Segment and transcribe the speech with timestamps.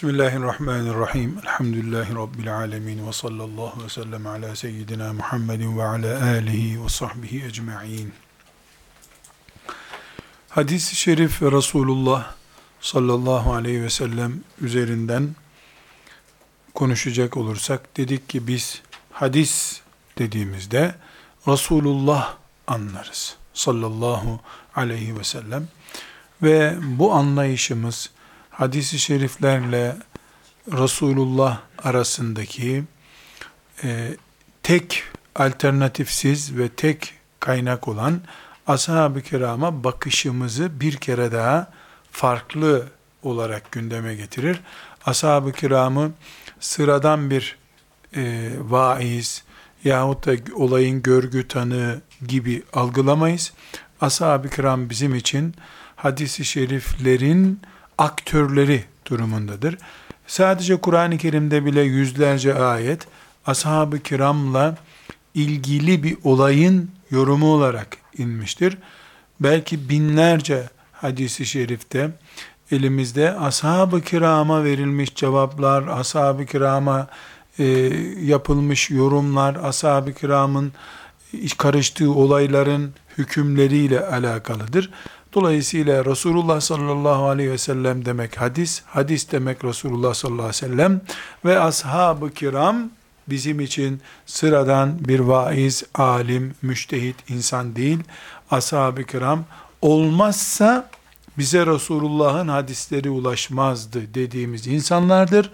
[0.00, 1.38] Bismillahirrahmanirrahim.
[1.42, 3.06] Elhamdülillahi Rabbil alemin.
[3.06, 8.12] Ve sallallahu ve sellem ala seyyidina Muhammedin ve ala alihi ve sahbihi ecma'in.
[10.48, 12.34] Hadis-i şerif ve Resulullah
[12.80, 15.36] sallallahu aleyhi ve sellem üzerinden
[16.74, 18.82] konuşacak olursak dedik ki biz
[19.12, 19.80] hadis
[20.18, 20.94] dediğimizde
[21.48, 22.36] Resulullah
[22.66, 24.40] anlarız sallallahu
[24.74, 25.68] aleyhi ve sellem
[26.42, 28.10] ve bu anlayışımız
[28.60, 29.96] hadisi şeriflerle
[30.72, 32.84] Resulullah arasındaki
[33.84, 34.16] e,
[34.62, 35.02] tek
[35.34, 38.20] alternatifsiz ve tek kaynak olan
[38.66, 41.72] ashab-ı kirama bakışımızı bir kere daha
[42.10, 42.86] farklı
[43.22, 44.60] olarak gündeme getirir.
[45.06, 46.12] Ashab-ı kiramı
[46.60, 47.56] sıradan bir
[48.16, 49.44] e, vaiz
[49.84, 53.52] yahut da olayın görgü tanığı gibi algılamayız.
[54.00, 55.54] Ashab-ı kiram bizim için
[55.96, 57.60] hadisi şeriflerin
[58.00, 59.78] aktörleri durumundadır.
[60.26, 63.06] Sadece Kur'an-ı Kerim'de bile yüzlerce ayet
[63.46, 64.76] ashab-ı kiramla
[65.34, 68.78] ilgili bir olayın yorumu olarak inmiştir.
[69.40, 72.10] Belki binlerce hadisi şerifte
[72.70, 77.06] elimizde ashab-ı kirama verilmiş cevaplar, ashab-ı kirama
[77.58, 77.64] e,
[78.22, 80.72] yapılmış yorumlar, ashab-ı kiramın
[81.58, 84.90] karıştığı olayların hükümleriyle alakalıdır.
[85.34, 91.00] Dolayısıyla Resulullah sallallahu aleyhi ve sellem demek hadis, hadis demek Resulullah sallallahu aleyhi ve sellem
[91.44, 92.90] ve ashab-ı kiram
[93.28, 97.98] bizim için sıradan bir vaiz, alim, müştehit insan değil.
[98.50, 99.44] Ashab-ı kiram
[99.82, 100.90] olmazsa
[101.38, 105.50] bize Resulullah'ın hadisleri ulaşmazdı dediğimiz insanlardır.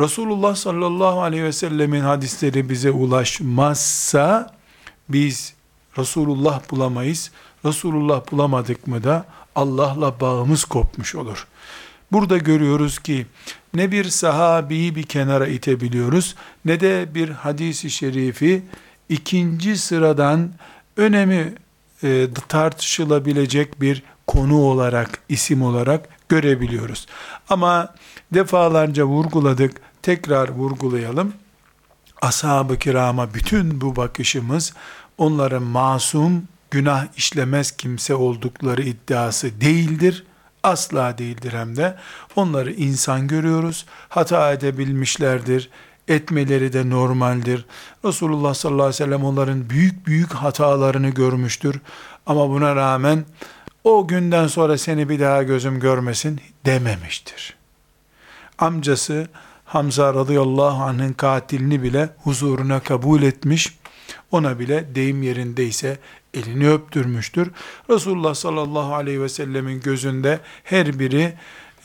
[0.00, 4.54] Resulullah sallallahu aleyhi ve sellemin hadisleri bize ulaşmazsa
[5.08, 5.54] biz
[5.98, 7.30] Resulullah bulamayız.
[7.64, 11.46] Resulullah bulamadık mı da Allah'la bağımız kopmuş olur.
[12.12, 13.26] Burada görüyoruz ki
[13.74, 16.34] ne bir sahabiyi bir kenara itebiliyoruz
[16.64, 18.62] ne de bir hadisi şerifi
[19.08, 20.52] ikinci sıradan
[20.96, 21.54] önemi
[22.02, 27.06] e, tartışılabilecek bir konu olarak, isim olarak görebiliyoruz.
[27.48, 27.94] Ama
[28.34, 31.32] defalarca vurguladık, tekrar vurgulayalım.
[32.22, 34.74] Ashab-ı kirama bütün bu bakışımız
[35.18, 40.24] onların masum, günah işlemez kimse oldukları iddiası değildir.
[40.62, 41.96] Asla değildir hem de.
[42.36, 43.86] Onları insan görüyoruz.
[44.08, 45.70] Hata edebilmişlerdir.
[46.08, 47.66] Etmeleri de normaldir.
[48.04, 51.80] Resulullah sallallahu aleyhi ve sellem onların büyük büyük hatalarını görmüştür.
[52.26, 53.24] Ama buna rağmen
[53.84, 57.56] o günden sonra seni bir daha gözüm görmesin dememiştir.
[58.58, 59.28] Amcası
[59.64, 63.78] Hamza radıyallahu anh'ın katilini bile huzuruna kabul etmiş,
[64.30, 65.98] ona bile deyim yerindeyse
[66.34, 67.50] elini öptürmüştür.
[67.90, 71.34] Resulullah sallallahu aleyhi ve sellemin gözünde her biri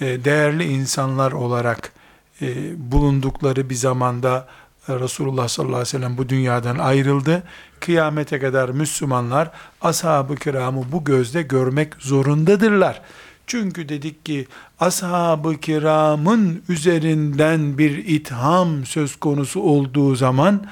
[0.02, 1.94] e, değerli insanlar olarak
[2.42, 2.48] e,
[2.92, 4.48] bulundukları bir zamanda
[4.90, 7.44] Resulullah sallallahu aleyhi ve sellem bu dünyadan ayrıldı.
[7.80, 9.52] Kıyamete kadar Müslümanlar
[9.82, 13.02] ashab-ı kiramı bu gözle görmek zorundadırlar.
[13.48, 14.48] Çünkü dedik ki
[14.80, 20.66] ashab-ı kiramın üzerinden bir itham söz konusu olduğu zaman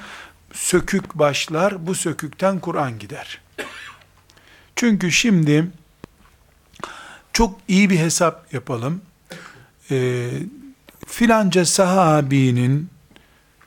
[0.58, 3.40] sökük başlar, bu sökükten Kur'an gider.
[4.76, 5.66] Çünkü şimdi
[7.32, 9.02] çok iyi bir hesap yapalım.
[9.90, 10.28] E,
[11.06, 12.90] filanca sahabinin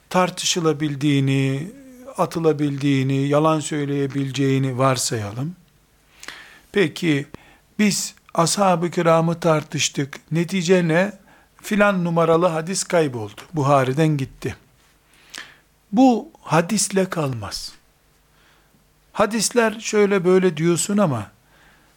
[0.10, 1.72] tartışılabildiğini,
[2.18, 5.56] atılabildiğini, yalan söyleyebileceğini varsayalım.
[6.72, 7.28] Peki
[7.80, 10.20] biz ashab-ı kiramı tartıştık.
[10.32, 11.14] Netice ne?
[11.62, 13.42] Filan numaralı hadis kayboldu.
[13.54, 14.56] Buhari'den gitti.
[15.92, 17.72] Bu hadisle kalmaz.
[19.14, 21.32] Hadisler şöyle böyle diyorsun ama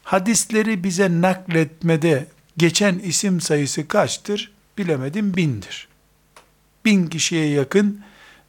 [0.05, 4.53] hadisleri bize nakletmede geçen isim sayısı kaçtır?
[4.79, 5.89] Bilemedim bindir.
[6.85, 8.01] Bin kişiye yakın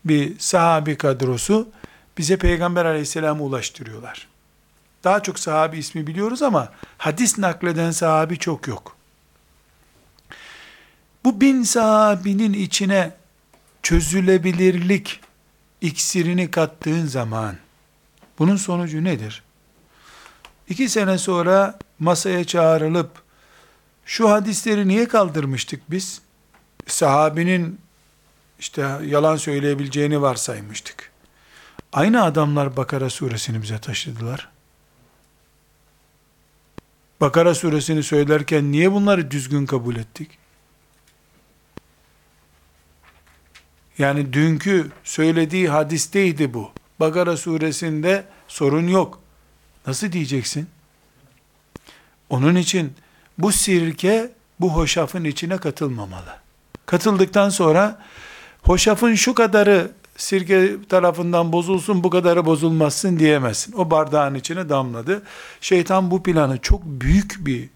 [0.06, 1.70] bir sahabi kadrosu
[2.18, 4.28] bize Peygamber aleyhisselamı ulaştırıyorlar.
[5.04, 8.96] Daha çok sahabi ismi biliyoruz ama hadis nakleden sahabi çok yok.
[11.24, 13.12] Bu bin sahabinin içine
[13.84, 15.20] çözülebilirlik
[15.82, 17.58] iksirini kattığın zaman
[18.40, 19.44] bunun sonucu nedir?
[20.70, 23.12] İki sene sonra masaya çağrılıp
[24.06, 26.22] şu hadisleri niye kaldırmıştık biz?
[26.88, 27.80] Sahabinin
[28.60, 31.12] işte yalan söyleyebileceğini varsaymıştık.
[31.94, 34.50] Aynı adamlar Bakara suresini bize taşıdılar.
[37.22, 40.30] Bakara suresini söylerken niye bunları düzgün kabul ettik?
[43.98, 46.72] Yani dünkü söylediği hadisteydi bu.
[47.00, 49.20] Bakara suresinde sorun yok.
[49.88, 50.68] Nasıl diyeceksin?
[52.30, 52.94] Onun için
[53.38, 56.36] bu sirke bu hoşafın içine katılmamalı.
[56.86, 58.02] Katıldıktan sonra
[58.62, 63.74] hoşafın şu kadarı sirke tarafından bozulsun bu kadarı bozulmazsın diyemezsin.
[63.74, 65.24] O bardağın içine damladı.
[65.62, 67.70] Şeytan bu planı çok büyük bir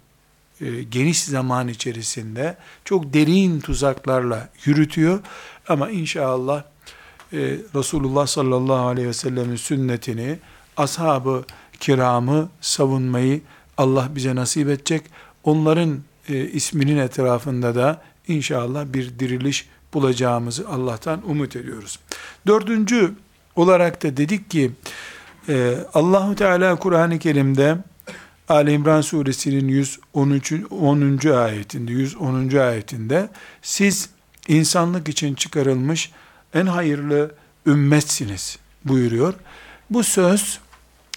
[0.60, 5.20] e, geniş zaman içerisinde çok derin tuzaklarla yürütüyor.
[5.70, 6.62] Ama inşallah
[7.32, 7.38] e,
[7.74, 10.38] Resulullah sallallahu aleyhi ve sellemin sünnetini,
[10.76, 11.44] ashabı
[11.80, 13.40] kiramı savunmayı
[13.78, 15.02] Allah bize nasip edecek.
[15.44, 21.98] Onların e, isminin etrafında da inşallah bir diriliş bulacağımızı Allah'tan umut ediyoruz.
[22.46, 23.14] Dördüncü
[23.56, 24.70] olarak da dedik ki
[25.48, 27.76] e, Allahu Teala Kur'an-ı Kerim'de
[28.48, 30.52] Ali İmran suresinin 113.
[30.70, 31.28] 10.
[31.28, 32.56] ayetinde 110.
[32.56, 33.28] ayetinde
[33.62, 34.10] siz
[34.48, 36.10] insanlık için çıkarılmış
[36.54, 37.34] en hayırlı
[37.66, 39.34] ümmetsiniz buyuruyor.
[39.90, 40.58] Bu söz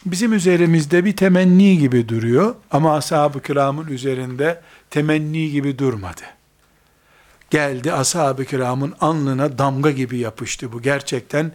[0.06, 6.22] bizim üzerimizde bir temenni gibi duruyor ama ashab-ı kiramın üzerinde temenni gibi durmadı.
[7.50, 10.82] Geldi ashab-ı kiramın alnına damga gibi yapıştı bu.
[10.82, 11.52] Gerçekten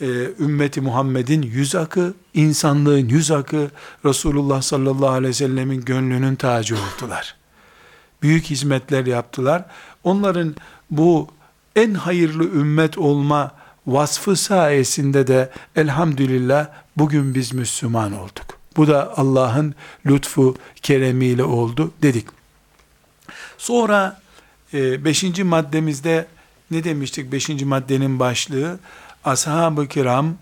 [0.00, 0.06] e,
[0.38, 3.70] ümmeti Muhammed'in yüz akı, insanlığın yüz akı,
[4.04, 7.39] Resulullah sallallahu aleyhi ve sellemin gönlünün tacı oldular.
[8.22, 9.64] Büyük hizmetler yaptılar.
[10.04, 10.54] Onların
[10.90, 11.28] bu
[11.76, 13.52] en hayırlı ümmet olma
[13.86, 18.60] vasfı sayesinde de elhamdülillah bugün biz Müslüman olduk.
[18.76, 19.74] Bu da Allah'ın
[20.06, 22.26] lütfu, keremiyle oldu dedik.
[23.58, 24.20] Sonra
[24.74, 26.26] e, beşinci maddemizde
[26.70, 27.32] ne demiştik?
[27.32, 28.78] Beşinci maddenin başlığı
[29.24, 30.34] ashab-ı kiram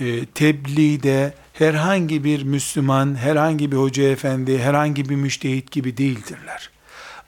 [0.00, 6.70] e, tebliğde herhangi bir Müslüman, herhangi bir hoca efendi, herhangi bir müştehit gibi değildirler.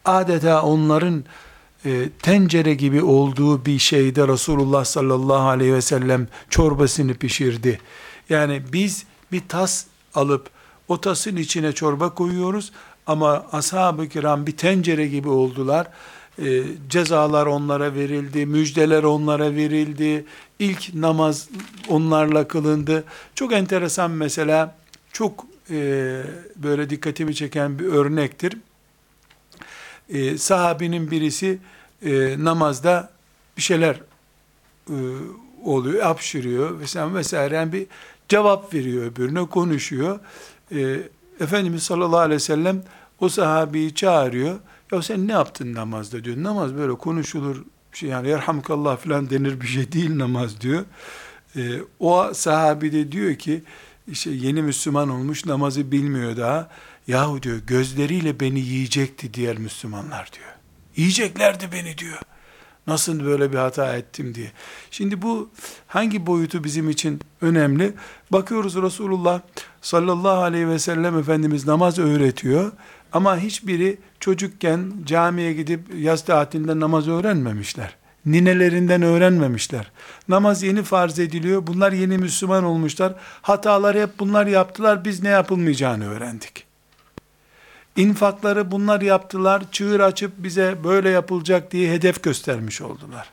[0.04, 1.24] Adeta onların
[1.84, 7.80] e, tencere gibi olduğu bir şeyde Resulullah sallallahu aleyhi ve sellem çorbasını pişirdi.
[8.28, 10.50] Yani biz bir tas alıp
[10.88, 12.72] o tasın içine çorba koyuyoruz
[13.06, 15.86] ama ashab-ı kiram bir tencere gibi oldular.
[16.38, 20.24] E, cezalar onlara verildi, müjdeler onlara verildi,
[20.58, 21.48] ilk namaz
[21.88, 23.04] onlarla kılındı.
[23.34, 24.76] Çok enteresan mesela,
[25.12, 25.76] çok e,
[26.56, 28.56] böyle dikkatimi çeken bir örnektir.
[30.10, 31.58] E, sahabinin birisi
[32.04, 33.10] e, namazda
[33.56, 34.00] bir şeyler
[34.88, 34.96] e,
[35.64, 37.54] oluyor, hapşırıyor vesaire vesaire.
[37.54, 37.86] Yani bir
[38.28, 40.18] cevap veriyor öbürüne, konuşuyor.
[40.74, 40.98] E,
[41.40, 42.82] Efendimiz sallallahu aleyhi ve sellem
[43.20, 44.58] o sahabeyi çağırıyor.
[44.92, 46.36] Ya sen ne yaptın namazda diyor.
[46.42, 50.84] Namaz böyle konuşulur, şey yani yerhamkallah falan denir bir şey değil namaz diyor.
[51.56, 51.60] E,
[52.00, 53.62] o sahabi de diyor ki,
[54.08, 56.70] işte yeni Müslüman olmuş namazı bilmiyor daha.
[57.10, 60.48] Yahu diyor gözleriyle beni yiyecekti diğer Müslümanlar diyor.
[60.96, 62.18] Yiyeceklerdi beni diyor.
[62.86, 64.52] Nasıl böyle bir hata ettim diye.
[64.90, 65.50] Şimdi bu
[65.86, 67.92] hangi boyutu bizim için önemli?
[68.32, 69.40] Bakıyoruz Resulullah
[69.80, 72.72] sallallahu aleyhi ve sellem Efendimiz namaz öğretiyor.
[73.12, 77.96] Ama hiçbiri çocukken camiye gidip yaz tatilinde namaz öğrenmemişler.
[78.26, 79.90] Ninelerinden öğrenmemişler.
[80.28, 81.66] Namaz yeni farz ediliyor.
[81.66, 83.14] Bunlar yeni Müslüman olmuşlar.
[83.42, 85.04] Hataları hep bunlar yaptılar.
[85.04, 86.69] Biz ne yapılmayacağını öğrendik.
[87.96, 89.62] İnfakları bunlar yaptılar.
[89.72, 93.30] Çığır açıp bize böyle yapılacak diye hedef göstermiş oldular.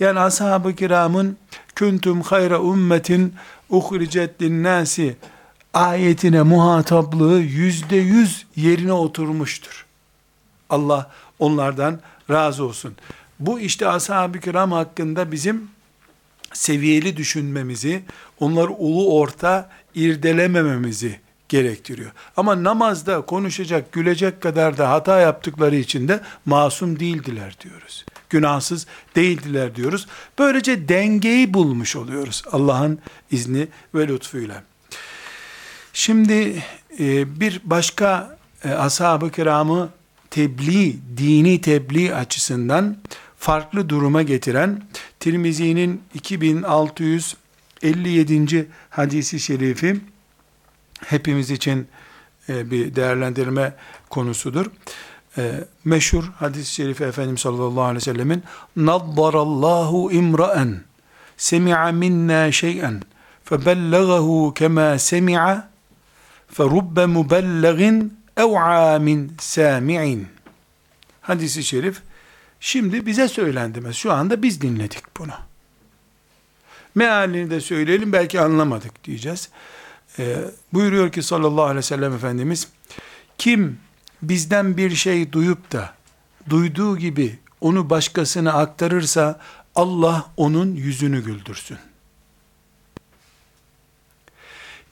[0.00, 1.36] Yani ashab-ı kiramın
[1.74, 3.34] küntüm hayra ummetin
[3.70, 5.16] uhricet linnâsi
[5.74, 9.86] ayetine muhataplığı yüzde yüz yerine oturmuştur.
[10.70, 12.00] Allah onlardan
[12.30, 12.96] razı olsun.
[13.40, 15.70] Bu işte ashab-ı kiram hakkında bizim
[16.52, 18.02] seviyeli düşünmemizi,
[18.40, 22.10] onları ulu orta irdelemememizi gerektiriyor.
[22.36, 28.04] Ama namazda konuşacak, gülecek kadar da hata yaptıkları için de masum değildiler diyoruz.
[28.30, 28.86] Günahsız
[29.16, 30.06] değildiler diyoruz.
[30.38, 32.98] Böylece dengeyi bulmuş oluyoruz Allah'ın
[33.30, 34.62] izni ve lütfuyla.
[35.92, 36.62] Şimdi
[36.98, 39.88] e, bir başka e, ashab-ı kiramı
[40.30, 42.96] tebliğ, dini tebliğ açısından
[43.38, 44.82] farklı duruma getiren
[45.20, 48.68] Tirmizi'nin 2657.
[48.90, 50.00] hadisi şerifi
[51.10, 51.88] hepimiz için
[52.48, 53.74] e, bir değerlendirme
[54.10, 54.66] konusudur.
[55.38, 58.42] E, meşhur hadis-i şerifi Efendimiz sallallahu aleyhi ve sellemin
[58.76, 60.80] Naddarallahu imra'en
[61.36, 63.02] semi'a minna şey'en
[63.44, 65.68] febellegehu kema semi'a
[66.48, 70.26] ferubbe mubellegin ev'a min sami'in
[71.20, 72.02] hadisi şerif
[72.60, 73.94] şimdi bize söylendi.
[73.94, 75.32] Şu anda biz dinledik bunu.
[76.94, 79.48] Mealini de söyleyelim belki anlamadık diyeceğiz.
[80.18, 80.36] Ee,
[80.72, 82.68] buyuruyor ki sallallahu aleyhi ve sellem Efendimiz,
[83.38, 83.78] kim
[84.22, 85.94] bizden bir şey duyup da,
[86.50, 89.40] duyduğu gibi onu başkasına aktarırsa,
[89.74, 91.78] Allah onun yüzünü güldürsün.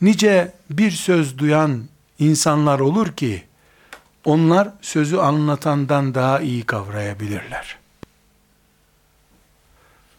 [0.00, 1.84] Nice bir söz duyan
[2.18, 3.44] insanlar olur ki,
[4.24, 7.78] onlar sözü anlatandan daha iyi kavrayabilirler.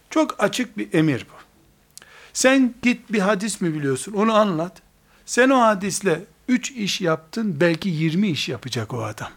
[0.09, 1.35] Çok açık bir emir bu.
[2.33, 4.81] Sen git bir hadis mi biliyorsun onu anlat.
[5.25, 9.29] Sen o hadisle üç iş yaptın belki yirmi iş yapacak o adam.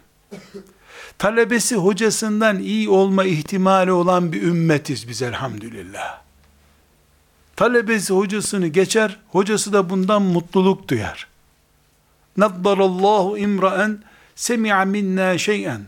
[1.17, 6.21] Talebesi hocasından iyi olma ihtimali olan bir ümmetiz biz elhamdülillah.
[7.55, 11.27] Talebesi hocasını geçer, hocası da bundan mutluluk duyar.
[12.37, 14.03] Naddarallahu imraen
[14.35, 15.81] semi'a minna şey'en.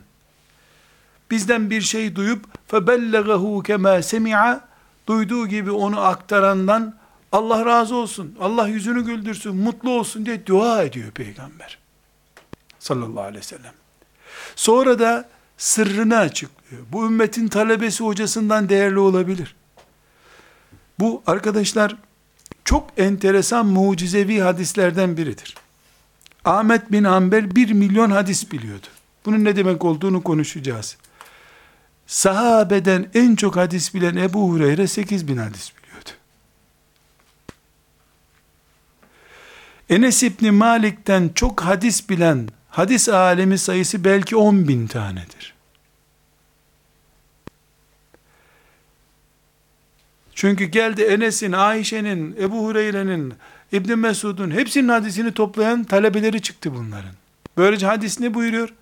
[1.31, 4.67] Bizden bir şey duyup febellegahu kema semi'a
[5.07, 7.00] duyduğu gibi onu aktarandan
[7.31, 11.77] Allah razı olsun, Allah yüzünü güldürsün, mutlu olsun diye dua ediyor peygamber.
[12.79, 13.73] Sallallahu aleyhi ve sellem.
[14.55, 16.83] Sonra da sırrını açıklıyor.
[16.91, 19.55] Bu ümmetin talebesi hocasından değerli olabilir.
[20.99, 21.95] Bu arkadaşlar
[22.65, 25.55] çok enteresan mucizevi hadislerden biridir.
[26.45, 28.87] Ahmet bin Hanbel bir milyon hadis biliyordu.
[29.25, 30.97] Bunun ne demek olduğunu konuşacağız.
[32.07, 35.80] Sahabeden en çok hadis bilen Ebu Hureyre 8 bin hadis biliyordu.
[39.91, 45.53] Enes İbni Malik'ten çok hadis bilen hadis alemi sayısı belki 10 bin tanedir.
[50.35, 53.33] Çünkü geldi Enes'in, Ayşe'nin, Ebu Hureyre'nin,
[53.71, 57.15] İbn Mesud'un hepsinin hadisini toplayan talebeleri çıktı bunların.
[57.57, 58.73] Böylece hadis ne buyuruyor?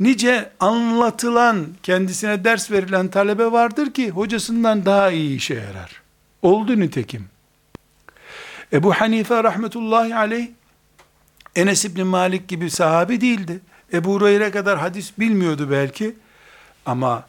[0.00, 6.02] Nice anlatılan, kendisine ders verilen talebe vardır ki hocasından daha iyi işe yarar.
[6.42, 7.32] Oldu nitekim.
[8.72, 10.48] Ebu Hanife rahmetullahi aleyh
[11.56, 13.60] Enes İbni Malik gibi sahabi değildi.
[13.92, 16.16] Ebu Hureyre kadar hadis bilmiyordu belki.
[16.86, 17.26] Ama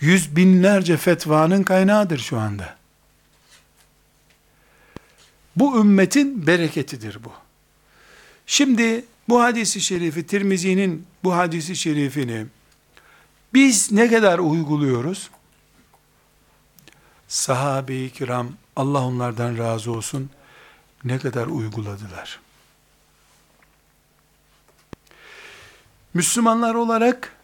[0.00, 2.76] yüz binlerce fetvanın kaynağıdır şu anda.
[5.56, 7.32] Bu ümmetin bereketidir bu.
[8.46, 12.46] Şimdi bu hadisi şerifi, Tirmizi'nin bu hadisi şerifini
[13.54, 15.30] biz ne kadar uyguluyoruz?
[17.28, 20.30] Sahabe-i kiram, Allah onlardan razı olsun,
[21.04, 22.40] ne kadar uyguladılar.
[26.14, 27.36] Müslümanlar olarak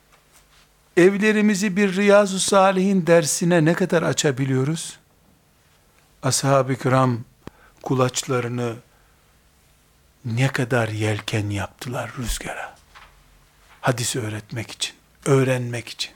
[0.97, 4.99] evlerimizi bir Riyazu Salihin dersine ne kadar açabiliyoruz?
[6.23, 7.21] Ashab-ı kiram
[7.83, 8.75] kulaçlarını
[10.25, 12.77] ne kadar yelken yaptılar rüzgara.
[13.81, 14.95] Hadisi öğretmek için,
[15.25, 16.13] öğrenmek için.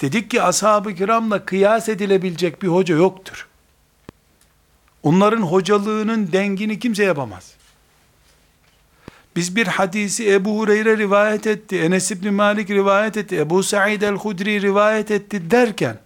[0.00, 3.48] Dedik ki ashab-ı kiramla kıyas edilebilecek bir hoca yoktur.
[5.06, 7.54] Onların hocalığının dengini kimse yapamaz.
[9.36, 14.62] Biz bir hadisi Ebu Hureyre rivayet etti, Enes İbni Malik rivayet etti, Ebu Sa'id el-Hudri
[14.62, 15.98] rivayet etti derken,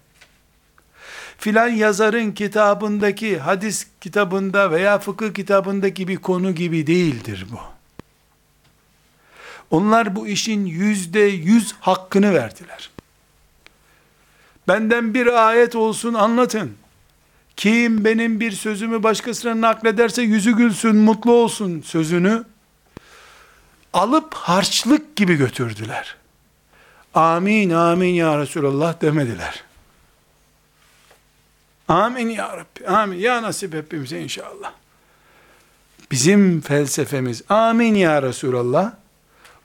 [1.39, 7.59] filan yazarın kitabındaki hadis kitabında veya fıkıh kitabındaki bir konu gibi değildir bu.
[9.71, 12.91] Onlar bu işin yüzde yüz hakkını verdiler.
[14.69, 16.80] Benden bir ayet olsun anlatın.
[17.61, 22.45] Kim benim bir sözümü başkasına naklederse yüzü gülsün, mutlu olsun sözünü
[23.93, 26.17] alıp harçlık gibi götürdüler.
[27.15, 29.65] Amin, amin ya Resulallah demediler.
[31.89, 33.19] Amin ya Rabbi, amin.
[33.19, 34.73] Ya nasip hepimize inşallah.
[36.11, 38.93] Bizim felsefemiz, amin ya Resulallah.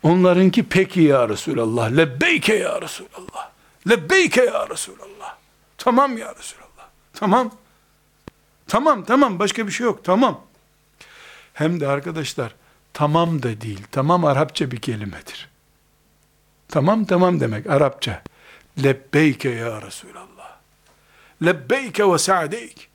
[0.04, 1.92] Onlarınki peki ya Resulallah.
[1.98, 3.50] Lebbeyke ya Resulallah.
[3.90, 5.38] Lebbeyke ya Resulallah.
[5.78, 6.90] Tamam ya Resulallah.
[7.14, 7.52] Tamam.
[8.68, 9.40] Tamam, tamam.
[9.40, 10.04] Başka bir şey yok.
[10.04, 10.42] Tamam.
[11.54, 12.56] Hem de arkadaşlar,
[12.94, 13.82] tamam da değil.
[13.92, 15.50] Tamam Arapça bir kelimedir.
[16.68, 18.24] Tamam tamam demek Arapça.
[18.84, 20.58] Lebbeyke ya Resulallah.
[21.46, 22.90] Lebbeyke ve sa'deyk.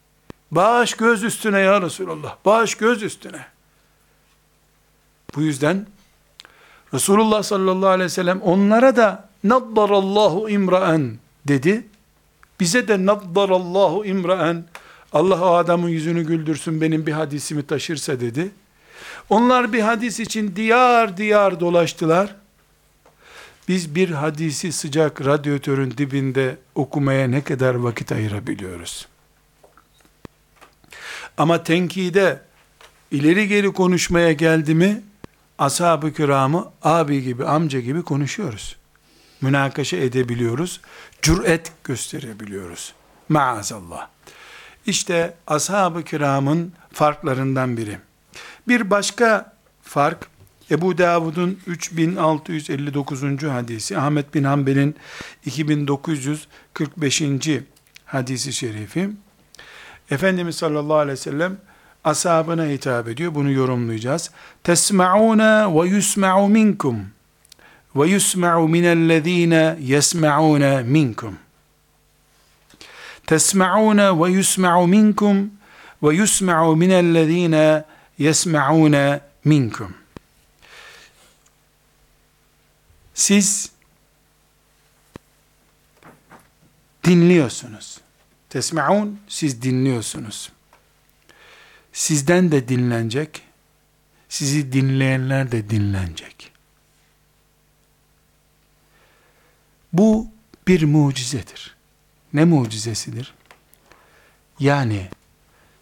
[0.51, 2.37] Baş göz üstüne ya Resulallah.
[2.45, 3.47] Baş göz üstüne.
[5.37, 5.87] Bu yüzden
[6.95, 11.87] Resulullah sallallahu aleyhi ve sellem onlara da naddarallahu imraen dedi.
[12.61, 14.65] Bize de naddarallahu imraen
[15.13, 18.51] Allah o adamın yüzünü güldürsün benim bir hadisimi taşırsa dedi.
[19.31, 22.37] Onlar bir hadis için diyar diyar dolaştılar.
[23.69, 29.09] Biz bir hadisi sıcak radyatörün dibinde okumaya ne kadar vakit ayırabiliyoruz?
[31.39, 32.41] Ama tenkide
[33.11, 35.03] ileri geri konuşmaya geldi mi
[35.59, 38.77] ashab-ı kiramı abi gibi amca gibi konuşuyoruz.
[39.41, 40.81] Münakaşa edebiliyoruz.
[41.23, 42.95] Cüret gösterebiliyoruz.
[43.29, 44.09] Maazallah.
[44.87, 47.99] İşte ashab-ı kiramın farklarından biri.
[48.69, 50.29] Bir başka fark
[50.71, 53.23] Ebu Davud'un 3659.
[53.43, 54.97] hadisi, Ahmet bin Hanbel'in
[55.47, 57.23] 2945.
[58.05, 59.11] hadisi şerifi.
[60.11, 61.57] Efendimiz sallallahu aleyhi ve sellem
[62.05, 63.35] ashabına hitap ediyor.
[63.35, 64.31] Bunu yorumlayacağız.
[64.65, 67.07] Tesma'una ve yusma'u minkum
[67.97, 71.39] ve yusma'u minellezine yesma'una minkum.
[73.27, 75.51] Tesma'un ve yusma'u minkum
[76.03, 77.85] ve yusma'u minellezine
[78.19, 79.95] yesma'un minkum.
[83.15, 83.71] Siz
[87.05, 88.01] dinliyorsunuz.
[88.51, 90.53] Tesma'un siz dinliyorsunuz.
[91.93, 93.43] Sizden de dinlenecek.
[94.29, 96.53] Sizi dinleyenler de dinlenecek.
[99.93, 100.29] Bu
[100.69, 101.80] bir mucizedir.
[102.33, 103.35] Ne mucizesidir?
[104.59, 105.09] Yani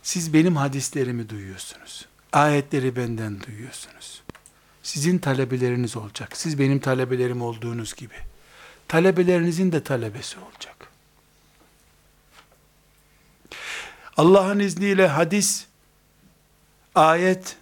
[0.03, 2.07] siz benim hadislerimi duyuyorsunuz.
[2.33, 4.23] Ayetleri benden duyuyorsunuz.
[4.83, 6.37] Sizin talebeleriniz olacak.
[6.37, 8.15] Siz benim talebelerim olduğunuz gibi.
[8.89, 10.89] Talebelerinizin de talebesi olacak.
[14.17, 15.67] Allah'ın izniyle hadis,
[16.95, 17.57] ayet,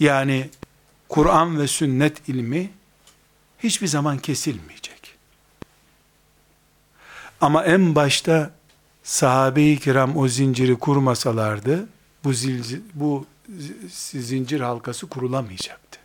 [0.00, 0.50] yani
[1.08, 2.70] Kur'an ve sünnet ilmi
[3.58, 4.93] hiçbir zaman kesilmeyecek.
[7.44, 8.50] Ama en başta
[9.02, 11.88] sahabe-i kiram o zinciri kurmasalardı,
[12.24, 13.26] bu, zil, bu
[14.12, 15.98] zincir halkası kurulamayacaktı.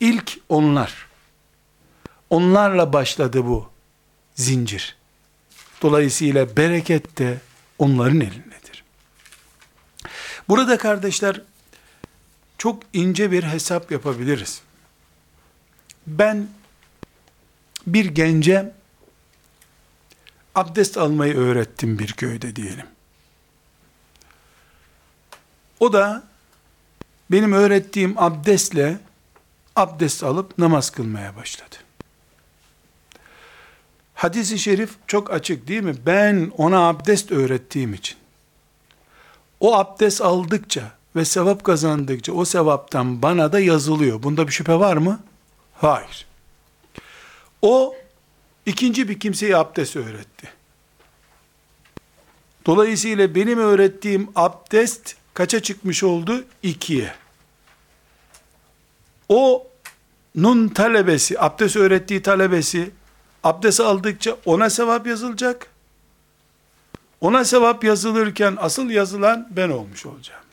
[0.00, 1.06] İlk onlar,
[2.30, 3.70] onlarla başladı bu
[4.34, 4.96] zincir.
[5.82, 7.38] Dolayısıyla bereket de
[7.78, 8.84] onların elindedir.
[10.48, 11.42] Burada kardeşler
[12.58, 14.62] çok ince bir hesap yapabiliriz.
[16.06, 16.48] Ben
[17.86, 18.79] bir gence
[20.60, 22.86] abdest almayı öğrettim bir köyde diyelim.
[25.80, 26.22] O da
[27.30, 28.98] benim öğrettiğim abdestle
[29.76, 31.76] abdest alıp namaz kılmaya başladı.
[34.14, 35.94] Hadis-i şerif çok açık değil mi?
[36.06, 38.18] Ben ona abdest öğrettiğim için.
[39.60, 44.22] O abdest aldıkça ve sevap kazandıkça o sevaptan bana da yazılıyor.
[44.22, 45.20] Bunda bir şüphe var mı?
[45.74, 46.26] Hayır.
[47.62, 47.94] O
[48.70, 50.48] ikinci bir kimseye abdest öğretti.
[52.66, 56.44] Dolayısıyla benim öğrettiğim abdest kaça çıkmış oldu?
[56.62, 57.14] İkiye.
[59.28, 59.66] O
[60.34, 62.90] nun talebesi, abdest öğrettiği talebesi
[63.44, 65.66] abdest aldıkça ona sevap yazılacak.
[67.20, 70.44] Ona sevap yazılırken asıl yazılan ben olmuş olacağım.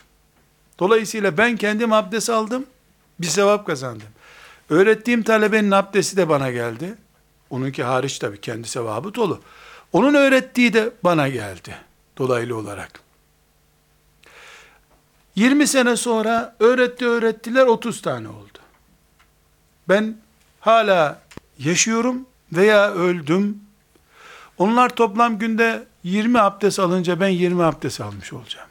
[0.79, 2.65] Dolayısıyla ben kendim abdest aldım,
[3.19, 4.07] bir sevap kazandım.
[4.69, 6.95] Öğrettiğim talebenin abdesti de bana geldi.
[7.49, 9.41] Onunki hariç tabii kendi sevabı dolu.
[9.93, 11.77] Onun öğrettiği de bana geldi
[12.17, 12.99] dolaylı olarak.
[15.35, 18.57] 20 sene sonra öğretti öğrettiler 30 tane oldu.
[19.89, 20.17] Ben
[20.59, 21.21] hala
[21.59, 23.61] yaşıyorum veya öldüm.
[24.57, 28.69] Onlar toplam günde 20 abdest alınca ben 20 abdest almış olacağım.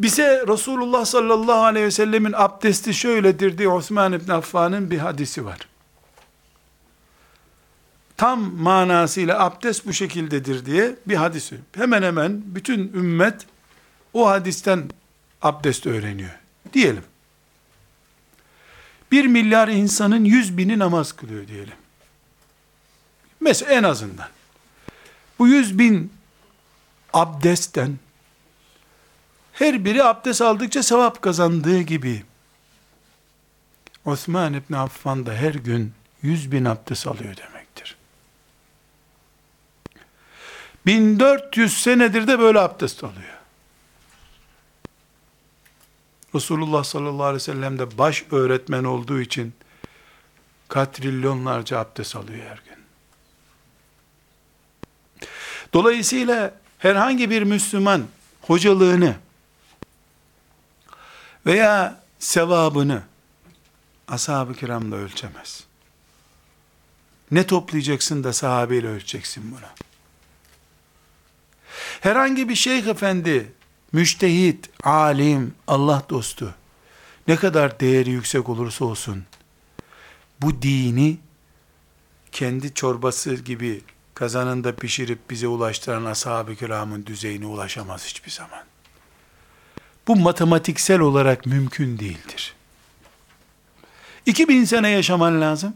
[0.00, 5.58] Bize Resulullah sallallahu aleyhi ve sellemin abdesti şöyledir diye Osman İbn Affan'ın bir hadisi var.
[8.16, 11.58] Tam manasıyla abdest bu şekildedir diye bir hadisi.
[11.74, 13.46] Hemen hemen bütün ümmet
[14.12, 14.90] o hadisten
[15.42, 16.38] abdest öğreniyor.
[16.72, 17.04] Diyelim.
[19.12, 21.74] Bir milyar insanın yüz bini namaz kılıyor diyelim.
[23.40, 24.28] Mesela en azından.
[25.38, 26.12] Bu yüz bin
[27.12, 27.98] abdestten
[29.52, 32.24] her biri abdest aldıkça sevap kazandığı gibi
[34.04, 37.53] Osman İbni Affan da her gün yüz bin abdest alıyor demektir.
[40.86, 43.34] 1400 senedir de böyle abdest alıyor.
[46.34, 49.54] Resulullah sallallahu aleyhi ve sellem de baş öğretmen olduğu için
[50.68, 52.84] katrilyonlarca abdest alıyor her gün.
[55.72, 58.04] Dolayısıyla herhangi bir Müslüman
[58.42, 59.16] hocalığını
[61.46, 63.02] veya sevabını
[64.08, 65.64] ashab-ı kiramla ölçemez.
[67.30, 69.83] Ne toplayacaksın da sahabeyle ölçeceksin buna.
[72.04, 73.52] Herhangi bir şeyh efendi,
[73.92, 76.54] müştehit, alim, Allah dostu,
[77.28, 79.24] ne kadar değeri yüksek olursa olsun,
[80.40, 81.16] bu dini
[82.32, 83.82] kendi çorbası gibi
[84.14, 88.64] kazanında pişirip bize ulaştıran ashab-ı kiramın düzeyine ulaşamaz hiçbir zaman.
[90.08, 92.54] Bu matematiksel olarak mümkün değildir.
[94.26, 95.74] 2000 sene yaşaman lazım.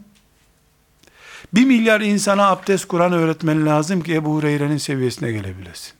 [1.53, 5.98] Bir milyar insana abdest Kur'an öğretmen lazım ki Ebu Hureyre'nin seviyesine gelebilesin.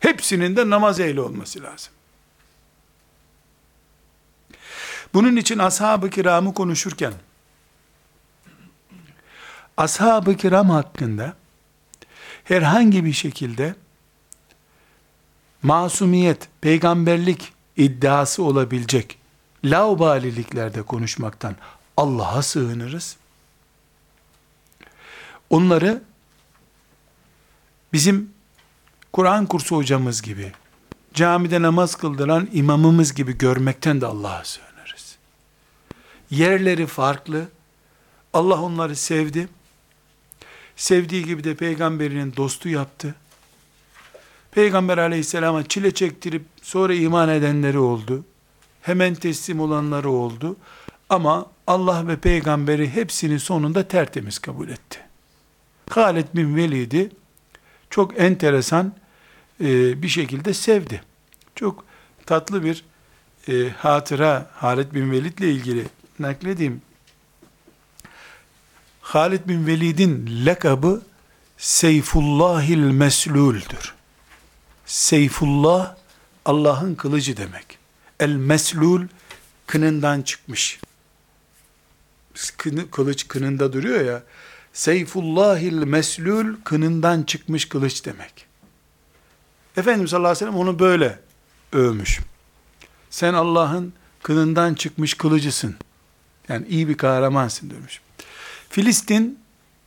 [0.00, 1.92] Hepsinin de namaz ehli olması lazım.
[5.14, 7.12] Bunun için ashab-ı kiramı konuşurken,
[9.76, 11.36] ashab-ı kiram hakkında
[12.44, 13.74] herhangi bir şekilde
[15.62, 19.18] masumiyet, peygamberlik iddiası olabilecek
[19.64, 21.56] laubaliliklerde konuşmaktan
[21.96, 23.16] Allah'a sığınırız.
[25.50, 26.02] onları
[27.92, 28.35] bizim
[29.16, 30.52] Kur'an kursu hocamız gibi,
[31.14, 35.16] camide namaz kıldıran imamımız gibi görmekten de Allah'a sığınırız.
[36.30, 37.48] Yerleri farklı.
[38.32, 39.48] Allah onları sevdi.
[40.76, 43.14] Sevdiği gibi de peygamberinin dostu yaptı.
[44.50, 48.24] Peygamber aleyhisselama çile çektirip sonra iman edenleri oldu.
[48.82, 50.56] Hemen teslim olanları oldu.
[51.08, 55.00] Ama Allah ve peygamberi hepsini sonunda tertemiz kabul etti.
[55.90, 57.10] Halid bin Velid'i
[57.90, 58.92] çok enteresan
[59.60, 61.02] e, bir şekilde sevdi.
[61.54, 61.84] Çok
[62.26, 62.84] tatlı bir
[63.48, 65.86] e, hatıra Halid bin Velid ile ilgili
[66.18, 66.82] nakledeyim.
[69.00, 71.02] Halid bin Velid'in lakabı
[71.58, 73.94] Seyfullahil Meslul'dür.
[74.86, 75.96] Seyfullah
[76.44, 77.78] Allah'ın kılıcı demek.
[78.20, 79.06] El meslul
[79.66, 80.80] kınından çıkmış.
[82.90, 84.22] Kılıç kınında duruyor ya.
[84.72, 88.45] Seyfullahil meslul kınından çıkmış kılıç demek.
[89.76, 91.18] Efendimiz sallallahu aleyhi ve sellem onu böyle
[91.72, 92.20] övmüş.
[93.10, 95.76] Sen Allah'ın kınından çıkmış kılıcısın.
[96.48, 98.00] Yani iyi bir kahramansın demiş.
[98.68, 99.38] Filistin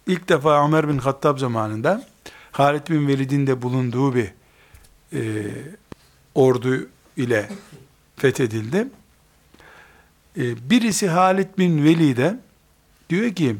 [0.07, 2.05] ilk defa Ömer bin Hattab zamanında
[2.51, 4.31] Halid bin Velid'in de bulunduğu bir
[5.13, 5.51] e,
[6.35, 7.49] ordu ile
[8.17, 8.87] fethedildi.
[10.37, 12.39] E, birisi Halid bin Velid'e
[13.09, 13.57] diyor ki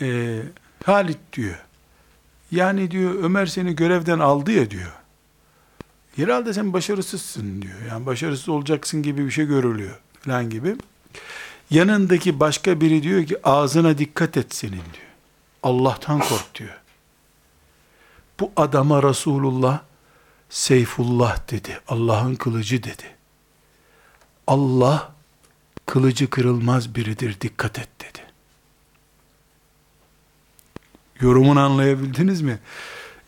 [0.00, 0.38] e,
[0.84, 1.58] Halid diyor
[2.52, 4.92] yani diyor Ömer seni görevden aldı ya diyor.
[6.16, 7.78] Herhalde sen başarısızsın diyor.
[7.88, 10.76] Yani başarısız olacaksın gibi bir şey görülüyor falan gibi.
[11.70, 15.10] Yanındaki başka biri diyor ki ağzına dikkat et senin diyor.
[15.62, 16.80] Allah'tan kork diyor.
[18.40, 19.80] Bu adama Resulullah
[20.50, 21.80] Seyfullah dedi.
[21.88, 23.04] Allah'ın kılıcı dedi.
[24.46, 25.12] Allah
[25.86, 28.19] kılıcı kırılmaz biridir dikkat et dedi.
[31.20, 32.58] Yorumunu anlayabildiniz mi?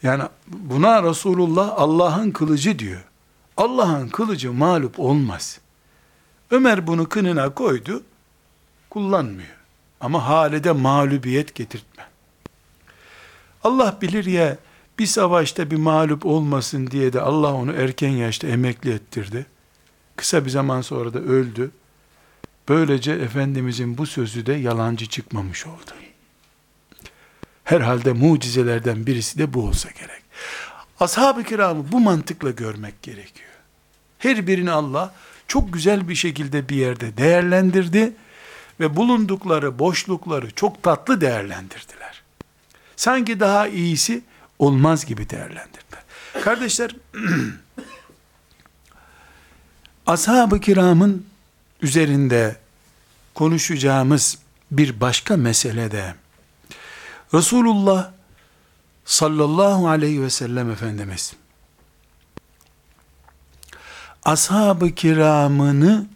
[0.02, 3.04] Yani buna Resulullah Allah'ın kılıcı diyor.
[3.56, 5.60] Allah'ın kılıcı mağlup olmaz.
[6.50, 8.02] Ömer bunu kınına koydu,
[8.90, 9.56] kullanmıyor.
[10.00, 12.04] Ama halede mağlubiyet getirtme.
[13.64, 14.58] Allah bilir ya,
[14.98, 19.46] bir savaşta bir mağlup olmasın diye de Allah onu erken yaşta emekli ettirdi.
[20.16, 21.70] Kısa bir zaman sonra da öldü.
[22.68, 25.90] Böylece Efendimizin bu sözü de yalancı çıkmamış oldu.
[27.64, 30.22] Herhalde mucizelerden birisi de bu olsa gerek.
[31.00, 33.50] Ashab-ı kiramı bu mantıkla görmek gerekiyor.
[34.18, 35.14] Her birini Allah
[35.48, 38.12] çok güzel bir şekilde bir yerde değerlendirdi
[38.80, 42.22] ve bulundukları boşlukları çok tatlı değerlendirdiler.
[42.96, 44.22] Sanki daha iyisi
[44.58, 46.02] olmaz gibi değerlendirdiler.
[46.44, 46.96] Kardeşler,
[50.06, 51.26] ashab-ı kiramın
[51.82, 52.56] üzerinde
[53.34, 54.38] konuşacağımız
[54.70, 56.14] bir başka mesele de
[57.34, 58.10] Resulullah
[59.04, 61.32] sallallahu aleyhi ve sellem Efendimiz
[64.24, 66.06] ashab-ı kiramını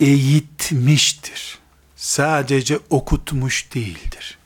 [0.00, 1.58] eğitmiştir.
[1.96, 4.38] Sadece okutmuş değildir.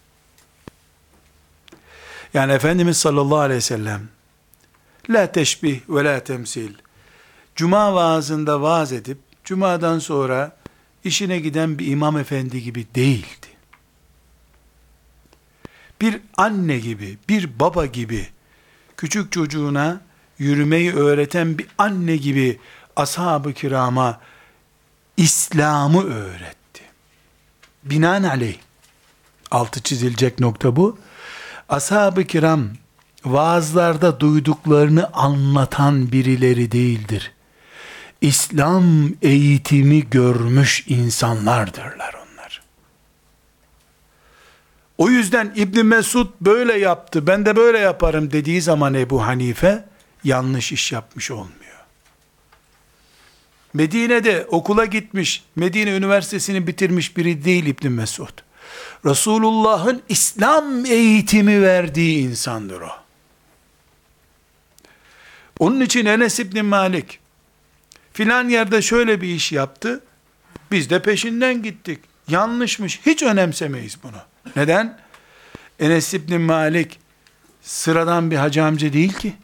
[2.35, 4.09] Yani Efendimiz sallallahu aleyhi ve sellem
[5.11, 6.74] la teşbih ve la temsil
[7.57, 10.57] Cuma vaazında vaaz edip Cuma'dan sonra
[11.05, 13.44] işine giden bir imam efendi gibi değildi
[16.01, 18.29] bir anne gibi, bir baba gibi,
[18.97, 20.01] küçük çocuğuna
[20.39, 22.59] yürümeyi öğreten bir anne gibi
[22.97, 24.21] ashab-ı kirama
[25.17, 26.83] İslam'ı öğretti.
[27.85, 28.57] Binaenaleyh,
[29.51, 30.99] altı çizilecek nokta bu.
[31.69, 32.69] Ashab-ı kiram,
[33.25, 37.33] vaazlarda duyduklarını anlatan birileri değildir.
[38.21, 42.24] İslam eğitimi görmüş insanlardırlar
[44.99, 49.85] o yüzden İbn Mesud böyle yaptı, ben de böyle yaparım dediği zaman Ebu Hanife
[50.25, 51.55] yanlış iş yapmış olmuyor.
[53.75, 58.39] Medine'de okula gitmiş, Medine Üniversitesi'ni bitirmiş biri değil İbn Mesud.
[59.05, 62.91] Resulullah'ın İslam eğitimi verdiği insandır o.
[65.59, 67.19] Onun için Enes İbni Malik
[68.13, 70.01] filan yerde şöyle bir iş yaptı.
[70.71, 72.01] Biz de peşinden gittik.
[72.29, 73.01] Yanlışmış.
[73.07, 74.34] Hiç önemsemeyiz bunu.
[74.57, 74.99] Neden?
[75.81, 76.99] Enes İbni Malik
[77.63, 79.35] sıradan bir hacı amca değil ki.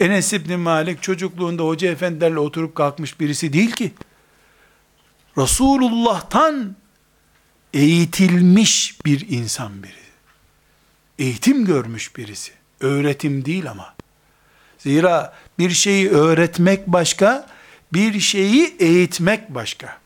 [0.00, 3.92] Enes İbni Malik çocukluğunda hoca efendilerle oturup kalkmış birisi değil ki.
[5.38, 6.76] Resulullah'tan
[7.74, 10.02] eğitilmiş bir insan biri.
[11.18, 12.52] Eğitim görmüş birisi.
[12.80, 13.94] Öğretim değil ama.
[14.78, 17.46] Zira bir şeyi öğretmek başka,
[17.92, 19.98] bir şeyi eğitmek başka.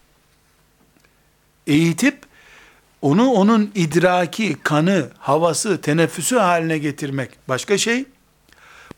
[1.67, 2.26] Eğitip
[3.03, 8.05] onu onun idraki, kanı, havası, teneffüsü haline getirmek başka şey.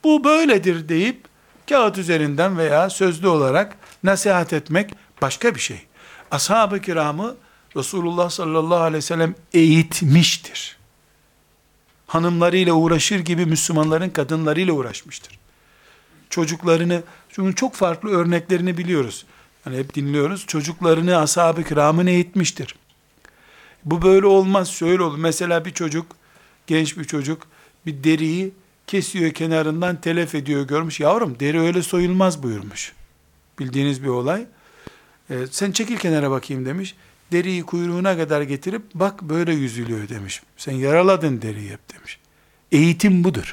[0.05, 1.25] Bu böyledir deyip
[1.69, 4.91] kağıt üzerinden veya sözlü olarak nasihat etmek
[5.23, 5.83] başka bir şey.
[6.31, 7.37] Ashab-ı kiramı
[7.77, 10.79] Resulullah sallallahu aleyhi ve sellem eğitmiştir.
[12.07, 15.39] Hanımlarıyla uğraşır gibi Müslümanların kadınlarıyla uğraşmıştır.
[16.31, 19.27] Çocuklarını, çünkü çok farklı örneklerini biliyoruz.
[19.65, 20.47] Hani hep dinliyoruz.
[20.47, 22.75] Çocuklarını ashab-ı kiramın eğitmiştir.
[23.85, 25.19] Bu böyle olmaz, şöyle olur.
[25.19, 26.07] Mesela bir çocuk,
[26.67, 27.43] genç bir çocuk
[27.87, 28.53] bir deriyi
[28.87, 31.01] kesiyor kenarından telef ediyor görmüş.
[31.01, 32.93] Yavrum deri öyle soyulmaz buyurmuş.
[33.59, 34.47] Bildiğiniz bir olay.
[35.31, 36.95] Ee, sen çekil kenara bakayım demiş.
[37.33, 40.43] Deriyi kuyruğuna kadar getirip bak böyle yüzülüyor demiş.
[40.57, 42.19] Sen yaraladın deriyi hep demiş.
[42.73, 43.53] Eğitim budur.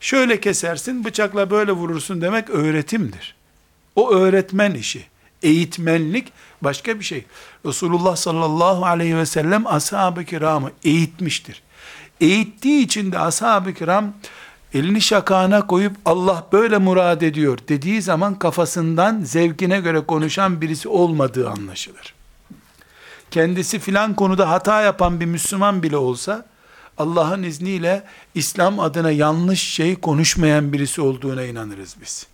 [0.00, 3.36] Şöyle kesersin bıçakla böyle vurursun demek öğretimdir.
[3.96, 5.04] O öğretmen işi.
[5.42, 7.24] Eğitmenlik başka bir şey.
[7.66, 11.62] Resulullah sallallahu aleyhi ve sellem ashab-ı kiramı eğitmiştir.
[12.20, 14.12] Eğittiği için de ashab-ı kiram
[14.74, 21.50] elini şakağına koyup Allah böyle murad ediyor dediği zaman kafasından zevkine göre konuşan birisi olmadığı
[21.50, 22.14] anlaşılır.
[23.30, 26.46] Kendisi filan konuda hata yapan bir Müslüman bile olsa
[26.98, 28.02] Allah'ın izniyle
[28.34, 32.26] İslam adına yanlış şey konuşmayan birisi olduğuna inanırız biz.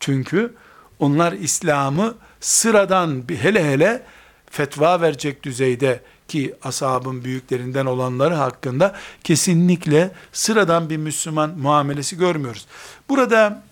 [0.00, 0.54] Çünkü
[0.98, 4.02] onlar İslam'ı sıradan bir hele hele
[4.50, 12.66] fetva verecek düzeyde ki ashabın büyüklerinden olanları hakkında kesinlikle sıradan bir Müslüman muamelesi görmüyoruz.
[13.08, 13.62] Burada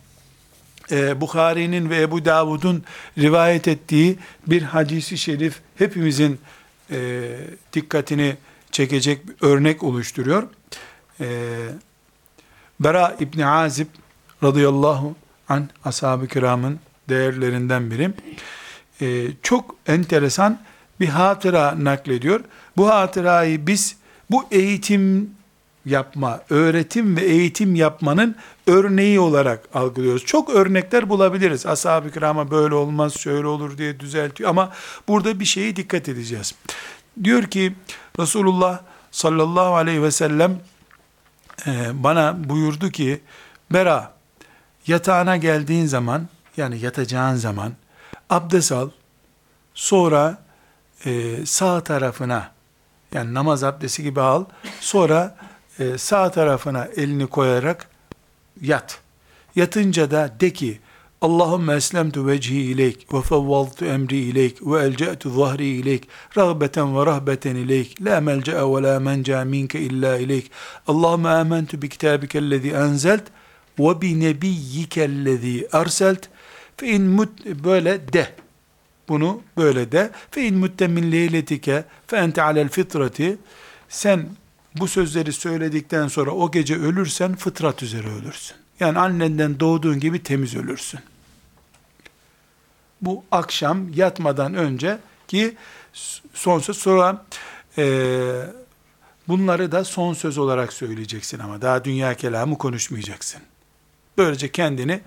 [0.90, 2.84] e, Bukhari'nin ve Ebu Davud'un
[3.18, 6.40] rivayet ettiği bir hadisi şerif hepimizin
[6.90, 7.22] e,
[7.72, 8.36] dikkatini
[8.70, 10.42] çekecek bir örnek oluşturuyor.
[11.20, 11.26] E,
[12.80, 13.86] Bera İbni Azib
[14.42, 15.14] radıyallahu
[15.48, 18.10] an ashab-ı kiramın değerlerinden biri.
[19.00, 20.58] E, çok enteresan
[21.00, 22.40] bir hatıra naklediyor.
[22.76, 23.96] Bu hatırayı biz
[24.30, 25.30] bu eğitim
[25.86, 28.36] yapma, öğretim ve eğitim yapmanın
[28.66, 30.24] örneği olarak algılıyoruz.
[30.24, 31.66] Çok örnekler bulabiliriz.
[31.66, 34.72] Ashab-ı kirama böyle olmaz, şöyle olur diye düzeltiyor ama
[35.08, 36.54] burada bir şeyi dikkat edeceğiz.
[37.24, 37.74] Diyor ki
[38.18, 40.60] Resulullah sallallahu aleyhi ve sellem
[41.66, 43.20] e, bana buyurdu ki
[43.70, 44.12] Bera
[44.86, 47.72] yatağına geldiğin zaman yani yatacağın zaman
[48.30, 48.90] abdest al
[49.74, 50.38] sonra
[51.04, 52.50] e, sağ tarafına
[53.14, 54.44] yani namaz abdesti gibi al
[54.80, 55.36] sonra
[55.78, 57.88] e, sağ tarafına elini koyarak
[58.60, 59.00] yat.
[59.56, 60.80] Yatınca da de ki
[61.20, 67.56] Allahümme eslemtu vecihi ileyk ve fevvaltu emri ileyk ve elce'tu zahri ileyk ragbeten ve rahbeten
[67.56, 70.50] ileyk la melce'e ve la menca minke illa ileyk
[70.86, 73.22] Allahümme amentu bi kitabikellezi enzelt
[73.78, 76.28] ve bi nebiyyikellezi erselt
[76.82, 78.28] fe in mut böyle de
[79.08, 83.38] bunu böyle de fe in mutte min leyletike fe ente alel fitrati
[83.88, 84.28] sen
[84.74, 88.56] bu sözleri söyledikten sonra o gece ölürsen fıtrat üzere ölürsün.
[88.80, 91.00] Yani annenden doğduğun gibi temiz ölürsün.
[93.00, 95.56] Bu akşam yatmadan önce ki
[96.34, 97.24] son söz sonra
[97.78, 97.84] e,
[99.28, 103.40] bunları da son söz olarak söyleyeceksin ama daha dünya kelamı konuşmayacaksın.
[104.18, 105.00] Böylece kendini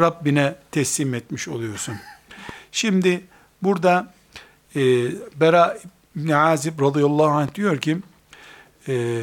[0.00, 1.94] Rabbine teslim etmiş oluyorsun.
[2.72, 3.24] Şimdi
[3.62, 4.12] burada
[4.76, 4.80] e,
[5.40, 5.78] Bera
[6.16, 7.98] İbni Azib radıyallahu anh diyor ki
[8.88, 9.22] ee,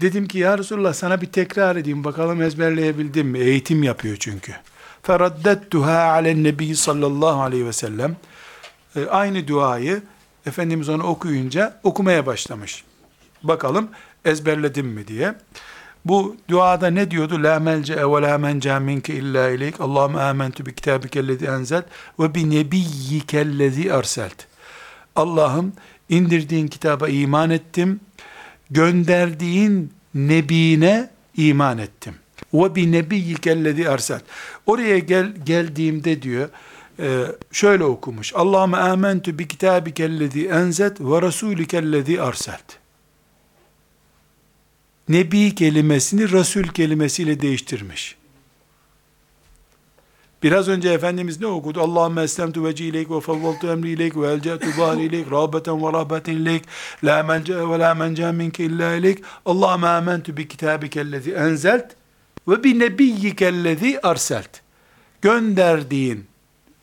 [0.00, 3.38] dedim ki ya Resulullah sana bir tekrar edeyim bakalım ezberleyebildim mi?
[3.38, 4.52] Eğitim yapıyor çünkü.
[5.02, 8.16] Feraddettuha alen nebi sallallahu aleyhi ve sellem.
[8.96, 10.02] Ee, aynı duayı
[10.46, 12.84] Efendimiz onu okuyunca okumaya başlamış.
[13.42, 13.88] Bakalım
[14.24, 15.34] ezberledim mi diye.
[16.04, 17.42] Bu duada ne diyordu?
[17.42, 19.80] La melce ve la menca minke illa ileyk.
[19.80, 21.84] Allahümme amentu bi kitabikellezi enzelt
[22.18, 24.46] ve bi nebiyyikellezi arselt.
[25.16, 25.72] Allah'ım
[26.08, 28.00] indirdiğin kitaba iman ettim
[28.70, 32.14] gönderdiğin nebine iman ettim.
[32.54, 34.20] Ve bi nebiyyikellezi ersel.
[34.66, 36.48] Oraya gel, geldiğimde diyor,
[36.98, 38.34] e, şöyle okumuş.
[38.34, 42.78] Allahümme amentu bi kitabikellezi enzet ve rasulikellezi erselt.
[45.08, 48.16] Nebi kelimesini Resul kelimesiyle değiştirmiş.
[50.42, 51.80] Biraz önce Efendimiz ne okudu?
[51.80, 56.32] Allahümme eslemtu veci ileyk ve favvaltu emri ileyk ve elcetu zahri ileyk rahbeten ve rahbeten
[56.32, 56.64] ileyk
[57.04, 61.84] la mence ve la mence minke illa ileyk Allahümme amentu bi kitabikellezi enzelt
[62.48, 64.60] ve bi nebiyyikellezi arselt
[65.22, 66.26] gönderdiğin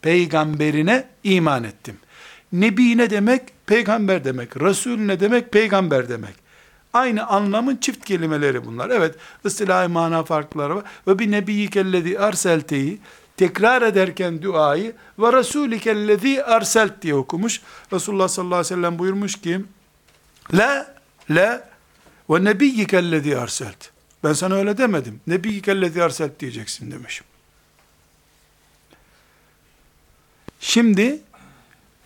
[0.02, 1.96] peygamberine iman ettim.
[2.54, 3.42] Nebi ne demek?
[3.66, 4.62] Peygamber demek.
[4.62, 5.52] Resul ne demek?
[5.52, 6.45] Peygamber demek.
[6.96, 8.90] Aynı anlamın çift kelimeleri bunlar.
[8.90, 10.84] Evet, ıstilahi mana farkları var.
[11.08, 13.00] Ve bi nebiyyikellezi arselteyi
[13.38, 17.62] tekrar ederken duayı ve Resulikellezi arselt diye okumuş.
[17.94, 19.62] Resulullah sallallahu aleyhi ve sellem buyurmuş ki
[20.54, 20.96] La,
[21.30, 21.70] la
[22.30, 23.90] ve nebiyyikellezi arselt.
[24.24, 25.22] Ben sana öyle demedim.
[25.28, 27.26] Nebiyyikellezi arselt diyeceksin demişim.
[30.60, 31.20] Şimdi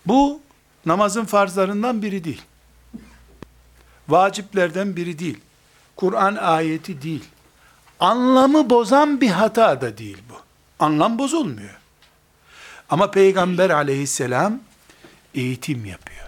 [0.06, 0.40] bu
[0.86, 2.42] namazın farzlarından biri değil.
[4.10, 5.38] Vaciplerden biri değil.
[5.96, 7.24] Kur'an ayeti değil.
[8.00, 10.34] Anlamı bozan bir hata da değil bu.
[10.84, 11.78] Anlam bozulmuyor.
[12.90, 14.60] Ama Peygamber aleyhisselam
[15.34, 16.26] eğitim yapıyor.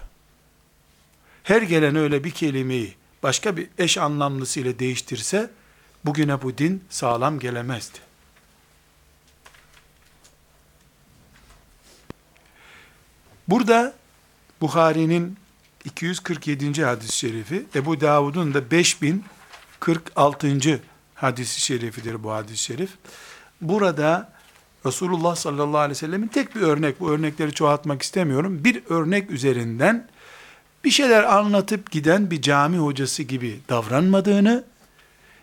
[1.43, 5.51] Her gelen öyle bir kelimeyi başka bir eş anlamlısıyla değiştirse
[6.05, 7.99] bugüne bu din sağlam gelemezdi.
[13.49, 13.95] Burada
[14.61, 15.37] Bukhari'nin
[15.85, 16.85] 247.
[16.85, 20.81] hadis-i şerifi, Ebu Davud'un da 5046.
[21.15, 22.91] hadis-i şerifidir bu hadis-i şerif.
[23.61, 24.33] Burada
[24.87, 28.65] Resulullah sallallahu aleyhi ve sellemin tek bir örnek, bu örnekleri çoğaltmak istemiyorum.
[28.65, 30.09] Bir örnek üzerinden
[30.85, 34.65] bir şeyler anlatıp giden bir cami hocası gibi davranmadığını,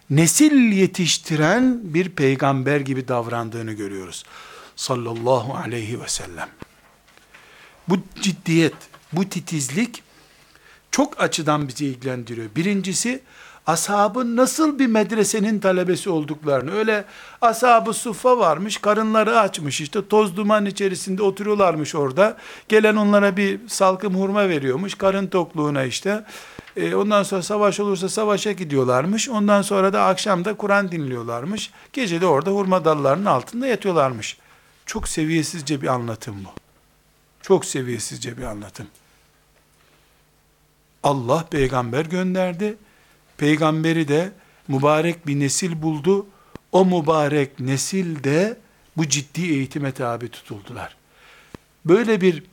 [0.10, 4.24] nesil yetiştiren bir peygamber gibi davrandığını görüyoruz.
[4.76, 6.50] Sallallahu aleyhi ve sellem.
[7.88, 8.76] Bu ciddiyet,
[9.14, 10.04] bu titizlik
[10.92, 12.48] çok açıdan bizi ilgilendiriyor.
[12.56, 13.22] Birincisi,
[13.68, 17.06] ashabın nasıl bir medresenin talebesi olduklarını, öyle
[17.42, 22.38] ashab-ı suffa varmış, karınları açmış işte, toz duman içerisinde oturuyorlarmış orada,
[22.70, 26.24] gelen onlara bir salkım hurma veriyormuş, karın tokluğuna işte,
[26.78, 32.26] e, ondan sonra savaş olursa savaşa gidiyorlarmış, ondan sonra da akşamda Kur'an dinliyorlarmış, gece de
[32.26, 34.38] orada hurma dallarının altında yatıyorlarmış.
[34.86, 36.50] Çok seviyesizce bir anlatım bu.
[37.42, 38.88] Çok seviyesizce bir anlatım.
[41.04, 42.78] Allah peygamber gönderdi.
[43.38, 44.32] Peygamberi de
[44.68, 46.28] mübarek bir nesil buldu.
[46.72, 48.58] O mübarek nesil de
[48.98, 50.96] bu ciddi eğitime tabi tutuldular.
[51.86, 52.44] Böyle bir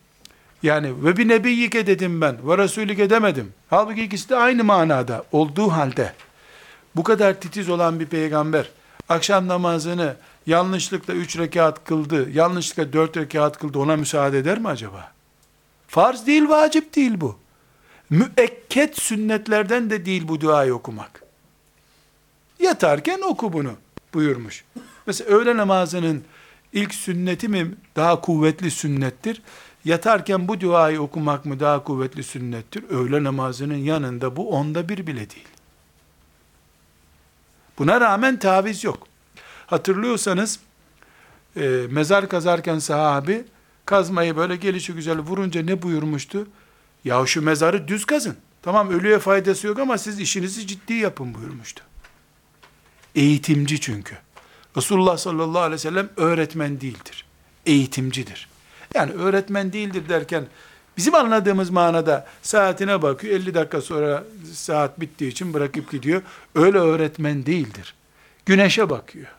[0.63, 3.53] yani ve bir nebiyyike dedim ben ve resulike demedim.
[3.71, 6.13] Halbuki ikisi de aynı manada olduğu halde
[6.97, 8.71] bu kadar titiz olan bir peygamber
[9.09, 15.13] akşam namazını yanlışlıkla üç rekat kıldı, yanlışlıkla dört rekat kıldı ona müsaade eder mi acaba?
[15.89, 17.39] Farz değil, vacip değil bu.
[18.11, 21.23] Müekket sünnetlerden de değil bu duayı okumak.
[22.59, 23.73] Yatarken oku bunu
[24.15, 24.65] buyurmuş.
[25.07, 26.25] Mesela öğle namazının
[26.73, 29.43] ilk sünneti mi daha kuvvetli sünnettir?
[29.85, 32.85] Yatarken bu duayı okumak mı daha kuvvetli sünnettir?
[32.91, 35.49] Öğle namazının yanında bu onda bir bile değil.
[37.79, 39.07] Buna rağmen taviz yok.
[39.67, 40.61] Hatırlıyorsanız
[41.57, 43.45] e, mezar kazarken sahabi
[43.85, 46.47] kazmayı böyle gelişi güzel vurunca ne buyurmuştu?
[47.05, 48.37] Ya şu mezarı düz kazın.
[48.63, 51.83] Tamam ölüye faydası yok ama siz işinizi ciddi yapın buyurmuştu.
[53.15, 54.17] Eğitimci çünkü.
[54.77, 57.25] Resulullah sallallahu aleyhi ve sellem öğretmen değildir.
[57.67, 58.49] Eğitimcidir.
[58.95, 60.47] Yani öğretmen değildir derken
[60.97, 66.23] bizim anladığımız manada saatine bakıyor 50 dakika sonra saat bittiği için bırakıp gidiyor.
[66.55, 67.95] Öyle öğretmen değildir.
[68.47, 69.36] Güneşe bakıyor.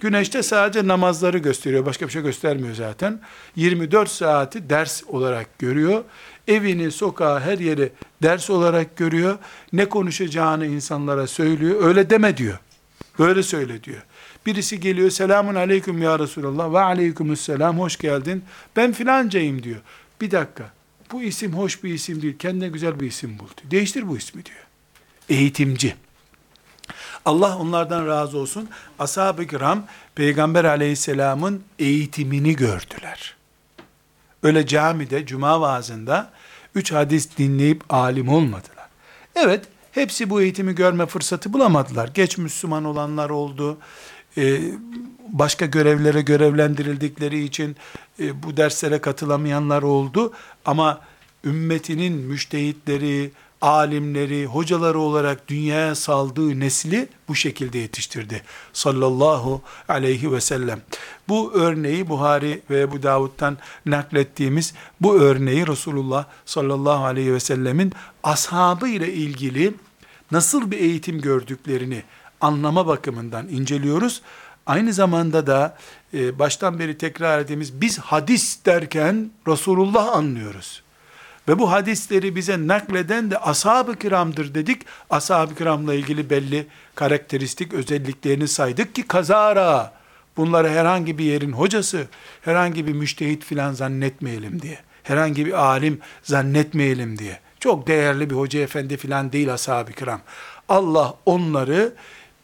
[0.00, 1.86] Güneşte sadece namazları gösteriyor.
[1.86, 3.20] Başka bir şey göstermiyor zaten.
[3.56, 6.04] 24 saati ders olarak görüyor.
[6.48, 9.38] Evini, sokağı, her yeri ders olarak görüyor.
[9.72, 11.84] Ne konuşacağını insanlara söylüyor.
[11.84, 12.58] Öyle deme diyor.
[13.18, 14.02] Böyle söyle diyor.
[14.46, 18.44] Birisi geliyor, selamun aleyküm ya Resulallah ve aleykümüsselam, hoş geldin.
[18.76, 19.80] Ben filancayım diyor.
[20.20, 20.72] Bir dakika,
[21.12, 23.70] bu isim hoş bir isim değil, kendine güzel bir isim bul diyor.
[23.70, 24.66] Değiştir bu ismi diyor.
[25.28, 25.94] Eğitimci.
[27.24, 28.68] Allah onlardan razı olsun.
[28.98, 33.36] Ashab-ı kiram Peygamber aleyhisselamın eğitimini gördüler.
[34.42, 36.30] Öyle camide, cuma vaazında
[36.74, 38.88] üç hadis dinleyip alim olmadılar.
[39.34, 42.08] Evet, hepsi bu eğitimi görme fırsatı bulamadılar.
[42.14, 43.78] Geç Müslüman olanlar oldu.
[44.36, 44.60] Ee,
[45.28, 47.76] başka görevlere görevlendirildikleri için
[48.20, 50.32] e, bu derslere katılamayanlar oldu.
[50.64, 51.00] Ama
[51.44, 53.30] ümmetinin müştehitleri,
[53.60, 58.42] alimleri, hocaları olarak dünyaya saldığı nesli bu şekilde yetiştirdi.
[58.72, 60.80] Sallallahu aleyhi ve sellem.
[61.28, 68.88] Bu örneği Buhari ve Ebu Davud'dan naklettiğimiz bu örneği Resulullah sallallahu aleyhi ve sellemin ashabı
[68.88, 69.74] ile ilgili
[70.30, 72.02] nasıl bir eğitim gördüklerini
[72.40, 74.22] anlama bakımından inceliyoruz.
[74.66, 75.76] Aynı zamanda da
[76.14, 80.82] e, baştan beri tekrar ettiğimiz biz hadis derken Resulullah anlıyoruz.
[81.50, 84.82] Ve bu hadisleri bize nakleden de ashab-ı kiramdır dedik.
[85.10, 89.92] Ashab-ı kiramla ilgili belli karakteristik özelliklerini saydık ki kazara
[90.36, 92.06] bunları herhangi bir yerin hocası,
[92.42, 94.78] herhangi bir müştehit filan zannetmeyelim diye.
[95.02, 97.40] Herhangi bir alim zannetmeyelim diye.
[97.60, 100.20] Çok değerli bir hoca efendi filan değil ashab-ı kiram.
[100.68, 101.92] Allah onları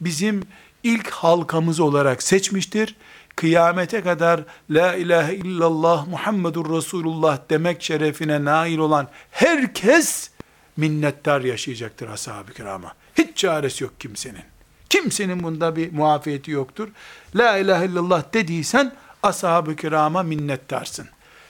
[0.00, 0.42] bizim
[0.82, 2.96] ilk halkamız olarak seçmiştir
[3.37, 10.30] kıyamete kadar la ilahe illallah Muhammedur Resulullah demek şerefine nail olan herkes
[10.76, 12.95] minnettar yaşayacaktır ashab-ı kirama.
[13.14, 14.45] Hiç çaresi yok kimsenin.
[14.89, 16.89] Kimsenin bunda bir muafiyeti yoktur.
[17.34, 21.09] La ilahe illallah dediysen ashab-ı kirama minnettarsın.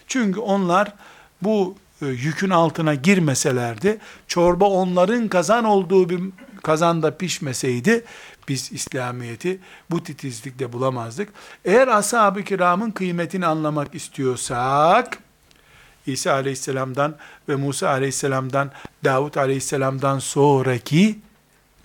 [0.08, 0.92] Çünkü onlar
[1.42, 6.20] bu e, yükün altına girmeselerdi, çorba onların kazan olduğu bir
[6.62, 8.04] kazanda pişmeseydi,
[8.48, 11.28] biz İslamiyet'i bu titizlikle bulamazdık.
[11.64, 15.18] Eğer ashab-ı kiramın kıymetini anlamak istiyorsak,
[16.06, 17.16] İsa aleyhisselamdan
[17.48, 18.70] ve Musa aleyhisselamdan,
[19.04, 21.18] Davut aleyhisselamdan sonraki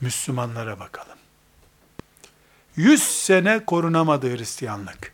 [0.02, 1.18] Müslümanlara bakalım.
[2.76, 5.14] 100 sene korunamadı Hristiyanlık.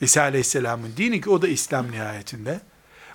[0.00, 2.60] İsa aleyhisselamın dini ki o da İslam nihayetinde.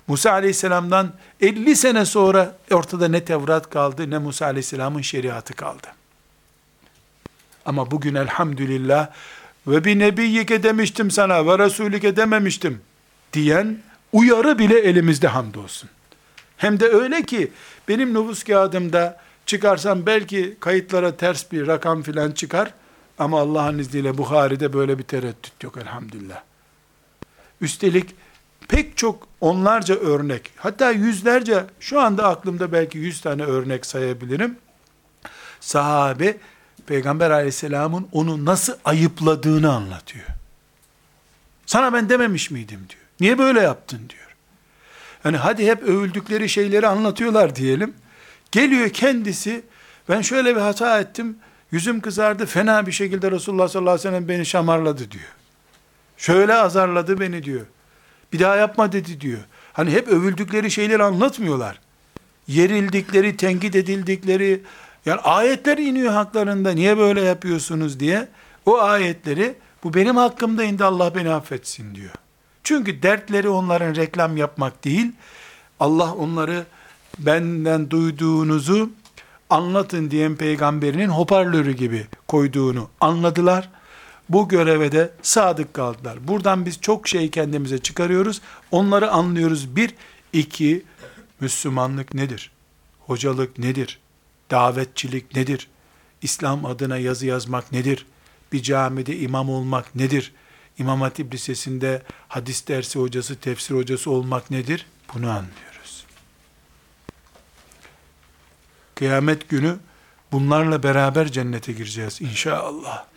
[0.06, 5.86] Musa aleyhisselamdan 50 sene sonra ortada ne Tevrat kaldı ne Musa aleyhisselamın şeriatı kaldı.
[7.70, 9.08] Ama bugün elhamdülillah
[9.66, 12.80] ve bir nebiyyike demiştim sana ve resulike dememiştim
[13.32, 13.78] diyen
[14.12, 15.90] uyarı bile elimizde hamdolsun.
[16.56, 17.52] Hem de öyle ki
[17.88, 22.74] benim nüfus kağıdımda çıkarsam belki kayıtlara ters bir rakam filan çıkar
[23.18, 26.42] ama Allah'ın izniyle Bukhari'de böyle bir tereddüt yok elhamdülillah.
[27.60, 28.14] Üstelik
[28.68, 34.56] pek çok onlarca örnek, hatta yüzlerce, şu anda aklımda belki yüz tane örnek sayabilirim.
[35.60, 36.36] Sahabe,
[36.86, 40.26] Peygamber aleyhisselamın onu nasıl ayıpladığını anlatıyor.
[41.66, 43.02] Sana ben dememiş miydim diyor.
[43.20, 44.36] Niye böyle yaptın diyor.
[45.24, 47.94] Yani hadi hep övüldükleri şeyleri anlatıyorlar diyelim.
[48.52, 49.62] Geliyor kendisi,
[50.08, 51.36] ben şöyle bir hata ettim,
[51.72, 55.32] yüzüm kızardı, fena bir şekilde Resulullah sallallahu aleyhi ve sellem beni şamarladı diyor.
[56.16, 57.66] Şöyle azarladı beni diyor.
[58.32, 59.40] Bir daha yapma dedi diyor.
[59.72, 61.80] Hani hep övüldükleri şeyleri anlatmıyorlar.
[62.46, 64.62] Yerildikleri, tenkit edildikleri,
[65.06, 68.28] yani ayetler iniyor haklarında, niye böyle yapıyorsunuz diye,
[68.66, 72.12] o ayetleri, bu benim hakkımda indi Allah beni affetsin diyor.
[72.64, 75.12] Çünkü dertleri onların reklam yapmak değil,
[75.80, 76.64] Allah onları
[77.18, 78.90] benden duyduğunuzu
[79.50, 83.68] anlatın diyen peygamberinin hoparlörü gibi koyduğunu anladılar
[84.30, 86.28] bu göreve de sadık kaldılar.
[86.28, 88.40] Buradan biz çok şey kendimize çıkarıyoruz.
[88.70, 89.76] Onları anlıyoruz.
[89.76, 89.94] Bir,
[90.32, 90.84] iki,
[91.40, 92.50] Müslümanlık nedir?
[93.06, 93.98] Hocalık nedir?
[94.50, 95.68] Davetçilik nedir?
[96.22, 98.06] İslam adına yazı yazmak nedir?
[98.52, 100.32] Bir camide imam olmak nedir?
[100.78, 104.86] İmam Hatip Lisesi'nde hadis dersi hocası, tefsir hocası olmak nedir?
[105.14, 106.04] Bunu anlıyoruz.
[108.94, 109.78] Kıyamet günü
[110.32, 113.10] bunlarla beraber cennete gireceğiz inşallah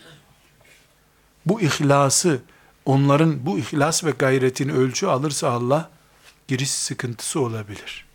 [1.45, 2.41] bu ihlası,
[2.85, 5.89] onların bu ihlas ve gayretini ölçü alırsa Allah,
[6.47, 8.05] giriş sıkıntısı olabilir.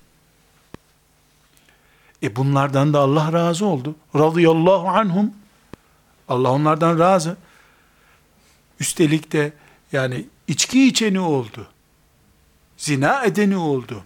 [2.22, 3.94] E bunlardan da Allah razı oldu.
[4.14, 5.30] Radıyallahu anhum.
[6.28, 7.36] Allah onlardan razı.
[8.80, 9.52] Üstelik de
[9.92, 11.66] yani içki içeni oldu.
[12.76, 14.04] Zina edeni oldu.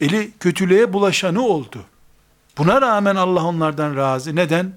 [0.00, 1.84] Eli kötülüğe bulaşanı oldu.
[2.58, 4.36] Buna rağmen Allah onlardan razı.
[4.36, 4.72] Neden?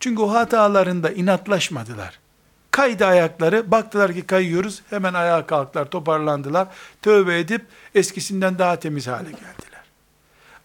[0.00, 2.18] Çünkü o hatalarında inatlaşmadılar.
[2.70, 6.68] Kaydı ayakları, baktılar ki kayıyoruz, hemen ayağa kalktılar, toparlandılar,
[7.02, 9.67] tövbe edip eskisinden daha temiz hale geldiler.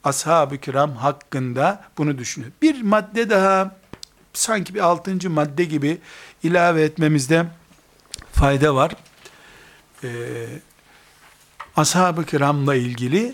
[0.03, 2.51] Ashab-ı kiram hakkında bunu düşünüyor.
[2.61, 3.75] Bir madde daha,
[4.33, 5.97] sanki bir altıncı madde gibi
[6.43, 7.45] ilave etmemizde
[8.31, 8.91] fayda var.
[10.03, 10.09] Ee,
[11.75, 13.33] ashab-ı kiramla ilgili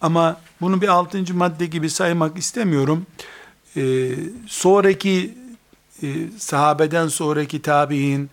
[0.00, 3.06] ama bunu bir altıncı madde gibi saymak istemiyorum
[3.76, 4.10] e,
[4.46, 5.34] sonraki
[6.02, 6.06] e,
[6.38, 8.30] sahabeden sonraki tabi'in,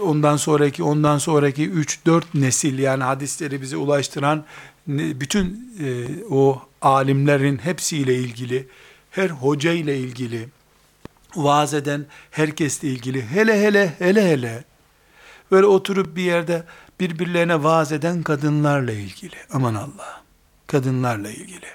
[0.00, 4.44] ondan sonraki, ondan sonraki 3-4 nesil yani hadisleri bize ulaştıran
[4.86, 8.68] bütün e, o alimlerin hepsiyle ilgili,
[9.10, 10.48] her hoca ile ilgili,
[11.36, 14.64] vaaz eden herkesle ilgili, hele hele, hele hele,
[15.50, 16.64] böyle oturup bir yerde
[17.00, 20.22] birbirlerine vaaz eden kadınlarla ilgili, aman Allah,
[20.66, 21.66] kadınlarla ilgili.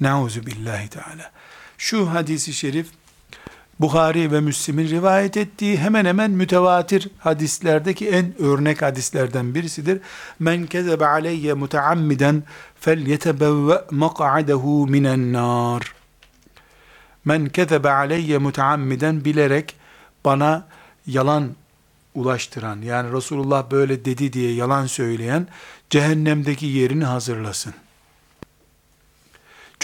[0.00, 1.32] Nauzu billahi teala.
[1.78, 2.86] Şu hadisi şerif
[3.80, 10.00] Bukhari ve Müslim'in rivayet ettiği hemen hemen mütevatir hadislerdeki en örnek hadislerden birisidir.
[10.38, 12.42] Men kezebe aleyye muteammiden
[12.80, 15.94] fel yetebevve mak'adehu minen nar.
[17.24, 19.76] Men kezebe aleyye muteammiden bilerek
[20.24, 20.66] bana
[21.06, 21.50] yalan
[22.14, 25.48] ulaştıran yani Resulullah böyle dedi diye yalan söyleyen
[25.90, 27.74] cehennemdeki yerini hazırlasın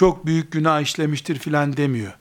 [0.00, 2.12] çok büyük günah işlemiştir filan demiyor.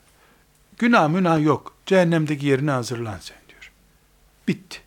[0.80, 1.74] Günah münah yok.
[1.86, 3.72] Cehennemdeki yerine hazırlan sen diyor.
[4.48, 4.82] Bitti.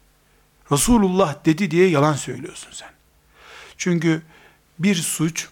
[0.72, 2.90] Resulullah dedi diye yalan söylüyorsun sen.
[3.76, 4.22] Çünkü
[4.78, 5.48] bir suç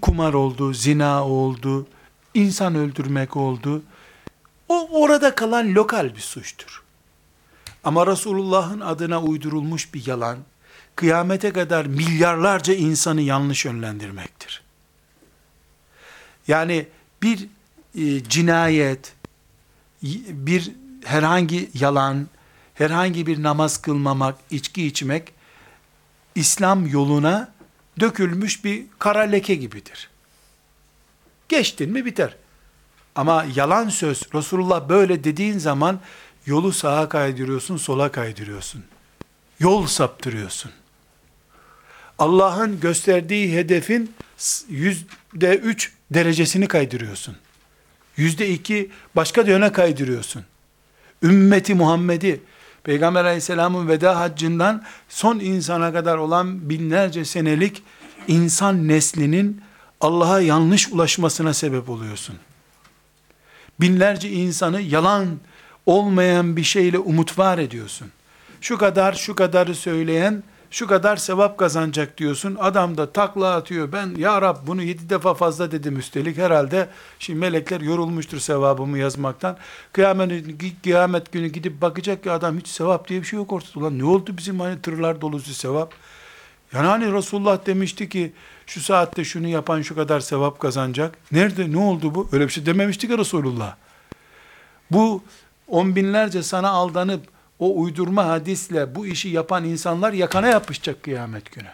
[0.00, 1.86] kumar oldu, zina oldu,
[2.34, 3.82] insan öldürmek oldu.
[4.68, 6.82] O orada kalan lokal bir suçtur.
[7.84, 10.38] Ama Resulullah'ın adına uydurulmuş bir yalan,
[10.96, 14.62] kıyamete kadar milyarlarca insanı yanlış yönlendirmektir.
[16.48, 16.86] Yani
[17.22, 17.48] bir
[17.98, 19.12] e, cinayet,
[20.28, 20.72] bir
[21.04, 22.26] herhangi yalan,
[22.74, 25.32] herhangi bir namaz kılmamak, içki içmek,
[26.34, 27.52] İslam yoluna
[28.00, 30.10] dökülmüş bir kara leke gibidir.
[31.48, 32.36] Geçtin mi biter.
[33.14, 36.00] Ama yalan söz, Resulullah böyle dediğin zaman
[36.46, 38.84] yolu sağa kaydırıyorsun, sola kaydırıyorsun.
[39.58, 40.70] Yol saptırıyorsun.
[42.18, 44.14] Allah'ın gösterdiği hedefin
[44.68, 47.36] yüzde üç derecesini kaydırıyorsun.
[48.16, 50.44] Yüzde iki başka yöne kaydırıyorsun.
[51.22, 52.40] Ümmeti Muhammed'i
[52.84, 57.82] Peygamber aleyhisselamın veda haccından son insana kadar olan binlerce senelik
[58.28, 59.62] insan neslinin
[60.00, 62.36] Allah'a yanlış ulaşmasına sebep oluyorsun.
[63.80, 65.38] Binlerce insanı yalan
[65.86, 68.10] olmayan bir şeyle umut var ediyorsun.
[68.60, 70.42] Şu kadar şu kadarı söyleyen
[70.72, 72.56] şu kadar sevap kazanacak diyorsun.
[72.60, 73.92] Adam da takla atıyor.
[73.92, 76.38] Ben ya Rab bunu yedi defa fazla dedim üstelik.
[76.38, 79.56] Herhalde şimdi melekler yorulmuştur sevabımı yazmaktan.
[79.92, 80.44] Kıyamet,
[80.82, 83.80] kıyamet günü gidip bakacak ki adam hiç sevap diye bir şey yok ortada.
[83.80, 85.94] Ulan ne oldu bizim hani tırlar dolusu sevap?
[86.72, 88.32] Yani hani Resulullah demişti ki
[88.66, 91.18] şu saatte şunu yapan şu kadar sevap kazanacak.
[91.32, 92.28] Nerede ne oldu bu?
[92.32, 93.76] Öyle bir şey dememişti ki Resulullah.
[94.90, 95.22] Bu
[95.68, 97.31] on binlerce sana aldanıp
[97.62, 101.68] o uydurma hadisle bu işi yapan insanlar yakana yapışacak kıyamet günü.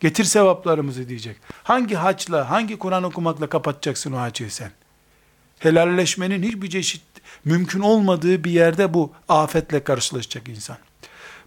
[0.00, 1.36] Getir sevaplarımızı diyecek.
[1.62, 4.70] Hangi haçla, hangi Kur'an okumakla kapatacaksın o hacı sen?
[5.58, 7.02] Helalleşmenin hiçbir çeşit
[7.44, 10.76] mümkün olmadığı bir yerde bu afetle karşılaşacak insan.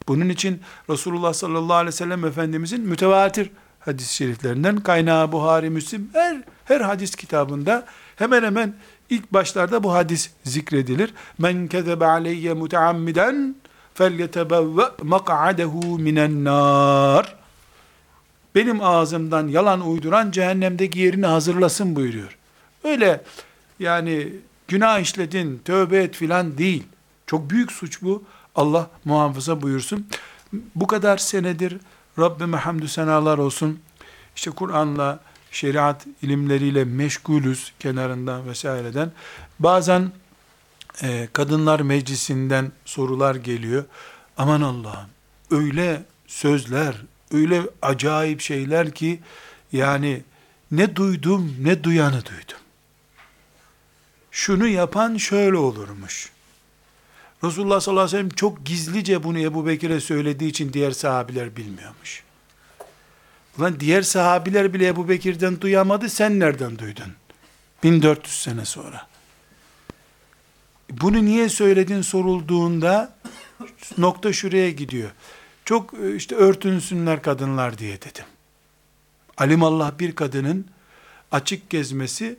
[0.07, 6.43] Bunun için Resulullah sallallahu aleyhi ve sellem Efendimizin mütevatir hadis-i şeriflerinden kaynağı Buhari, Müslim her,
[6.65, 7.85] her hadis kitabında
[8.15, 8.75] hemen hemen
[9.09, 11.13] İlk başlarda bu hadis zikredilir.
[11.37, 13.55] Men kezebe aleyye muteammiden
[13.93, 17.35] felyetebevve mak'adehu minen nar.
[18.55, 22.37] Benim ağzımdan yalan uyduran cehennemdeki yerini hazırlasın buyuruyor.
[22.83, 23.21] Öyle
[23.79, 24.33] yani
[24.67, 26.83] günah işledin, tövbe et filan değil.
[27.27, 28.23] Çok büyük suç bu.
[28.55, 30.07] Allah muhafaza buyursun.
[30.75, 31.77] Bu kadar senedir
[32.19, 33.79] Rabbime hamdü senalar olsun.
[34.35, 35.19] İşte Kur'an'la,
[35.55, 39.11] şeriat ilimleriyle meşgulüz kenarından vesaireden.
[39.59, 40.11] Bazen
[41.03, 43.85] e, kadınlar meclisinden sorular geliyor.
[44.37, 45.09] Aman Allah'ım
[45.51, 46.95] öyle sözler,
[47.31, 49.19] öyle acayip şeyler ki
[49.71, 50.21] yani
[50.71, 52.59] ne duydum ne duyanı duydum.
[54.31, 56.29] Şunu yapan şöyle olurmuş.
[57.43, 62.23] Resulullah sallallahu aleyhi ve sellem çok gizlice bunu Ebu Bekir'e söylediği için diğer sahabiler bilmiyormuş.
[63.59, 67.13] Ulan diğer sahabiler bile Ebu Bekir'den duyamadı, sen nereden duydun?
[67.83, 69.07] 1400 sene sonra.
[70.91, 73.15] Bunu niye söyledin sorulduğunda
[73.97, 75.09] nokta şuraya gidiyor.
[75.65, 78.25] Çok e, işte örtünsünler kadınlar diye dedim.
[79.37, 80.65] Alimallah bir kadının
[81.31, 82.35] açık gezmesi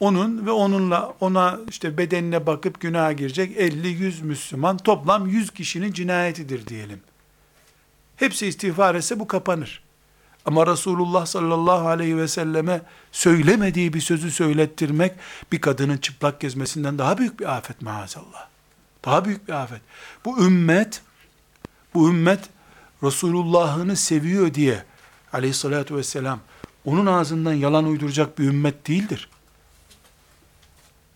[0.00, 6.66] onun ve onunla ona işte bedenine bakıp günaha girecek 50-100 Müslüman toplam 100 kişinin cinayetidir
[6.66, 7.00] diyelim.
[8.16, 9.85] Hepsi istiğfar etse bu kapanır.
[10.46, 12.82] Ama Resulullah sallallahu aleyhi ve selleme
[13.12, 15.12] söylemediği bir sözü söylettirmek
[15.52, 18.48] bir kadının çıplak gezmesinden daha büyük bir afet maazallah.
[19.04, 19.80] Daha büyük bir afet.
[20.24, 21.02] Bu ümmet,
[21.94, 22.40] bu ümmet
[23.02, 24.84] Resulullah'ını seviyor diye
[25.32, 26.40] aleyhissalatü vesselam
[26.84, 29.28] onun ağzından yalan uyduracak bir ümmet değildir.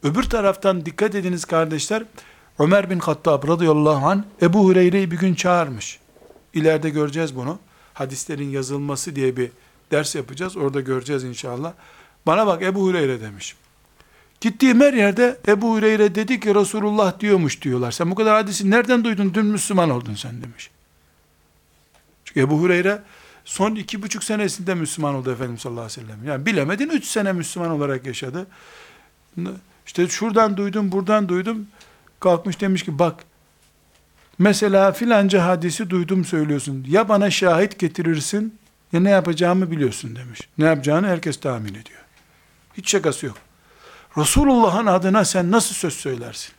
[0.03, 2.03] Öbür taraftan dikkat ediniz kardeşler,
[2.59, 5.99] Ömer bin Hattab radıyallahu an Ebu Hureyre'yi bir gün çağırmış.
[6.55, 7.59] İleride göreceğiz bunu
[8.01, 9.51] hadislerin yazılması diye bir
[9.91, 10.57] ders yapacağız.
[10.57, 11.73] Orada göreceğiz inşallah.
[12.27, 13.57] Bana bak Ebu Hureyre demiş.
[14.41, 17.91] Gittiğim her yerde Ebu Hureyre dedi ki Resulullah diyormuş diyorlar.
[17.91, 19.35] Sen bu kadar hadisi nereden duydun?
[19.35, 20.71] Dün Müslüman oldun sen demiş.
[22.25, 23.03] Çünkü Ebu Hureyre
[23.45, 26.25] son iki buçuk senesinde Müslüman oldu Efendimiz sallallahu aleyhi ve sellem.
[26.25, 28.47] Yani bilemedin üç sene Müslüman olarak yaşadı.
[29.87, 31.67] İşte şuradan duydum, buradan duydum.
[32.21, 33.25] Kalkmış demiş ki bak
[34.41, 36.87] Mesela filanca hadisi duydum söylüyorsun.
[36.89, 38.59] Ya bana şahit getirirsin
[38.93, 40.41] ya ne yapacağımı biliyorsun demiş.
[40.59, 42.01] Ne yapacağını herkes tahmin ediyor.
[42.77, 43.37] Hiç şakası yok.
[44.17, 46.53] Resulullah'ın adına sen nasıl söz söylersin?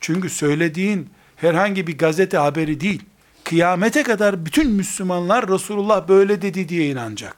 [0.00, 3.02] Çünkü söylediğin herhangi bir gazete haberi değil.
[3.44, 7.36] Kıyamete kadar bütün Müslümanlar Resulullah böyle dedi diye inanacak.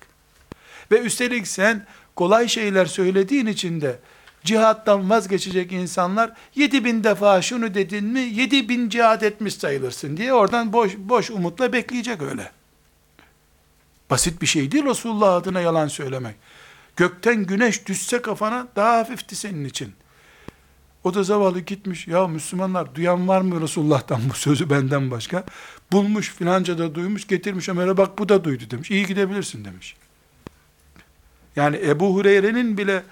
[0.93, 1.87] Ve üstelik sen
[2.17, 3.99] kolay şeyler söylediğin için de
[4.45, 10.33] cihattan vazgeçecek insanlar 7 bin defa şunu dedin mi 7 bin cihat etmiş sayılırsın diye
[10.33, 12.51] oradan boş, boş umutla bekleyecek öyle.
[14.11, 16.37] Basit bir şey değil Resulullah adına yalan söylemek.
[16.97, 19.93] Gökten güneş düşse kafana daha hafifti senin için.
[21.05, 22.09] O da zavallı gitmiş.
[22.09, 25.45] Ya Müslümanlar duyan var mı Resulullah'tan bu sözü benden başka?
[25.93, 28.91] Bulmuş filanca da duymuş getirmiş Ömer'e bak bu da duydu demiş.
[28.91, 29.97] İyi gidebilirsin demiş.
[31.57, 33.03] Yani Ebu Hureyre'nin bile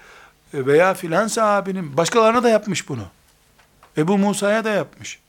[0.53, 3.03] veya filan sahabinin başkalarına da yapmış bunu.
[3.97, 5.19] Ebu Musa'ya da yapmış.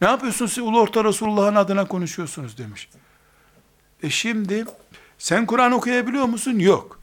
[0.00, 2.88] Ne yapıyorsunuz siz ulu orta Resulullah'ın adına konuşuyorsunuz demiş.
[4.02, 4.64] E şimdi
[5.18, 6.58] sen Kur'an okuyabiliyor musun?
[6.58, 7.00] Yok.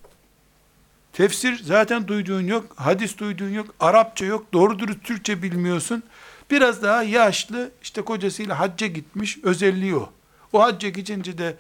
[1.13, 6.03] Tefsir zaten duyduğun yok, hadis duyduğun yok, Arapça yok, doğru dürüst Türkçe bilmiyorsun.
[6.51, 10.09] Biraz daha yaşlı, işte kocasıyla hacca gitmiş, özelliği o.
[10.53, 11.55] O hacca gidince de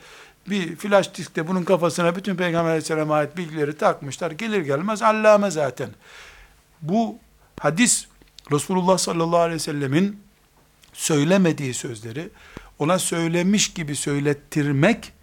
[0.47, 4.31] bir flash diskte bunun kafasına bütün Peygamber aleyhisselam'a ait bilgileri takmışlar.
[4.31, 5.89] Gelir gelmez allame zaten.
[6.81, 7.15] Bu
[7.59, 8.07] hadis
[8.51, 10.19] Resulullah sallallahu aleyhi ve sellemin
[10.93, 12.29] söylemediği sözleri
[12.79, 15.13] ona söylemiş gibi söylettirmek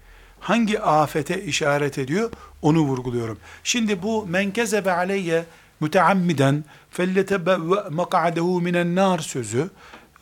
[0.40, 2.30] hangi afete işaret ediyor
[2.62, 3.38] onu vurguluyorum.
[3.64, 5.44] Şimdi bu men kezebe aleyye
[5.80, 9.70] müteammiden felletebevve mak'adehu minen nar sözü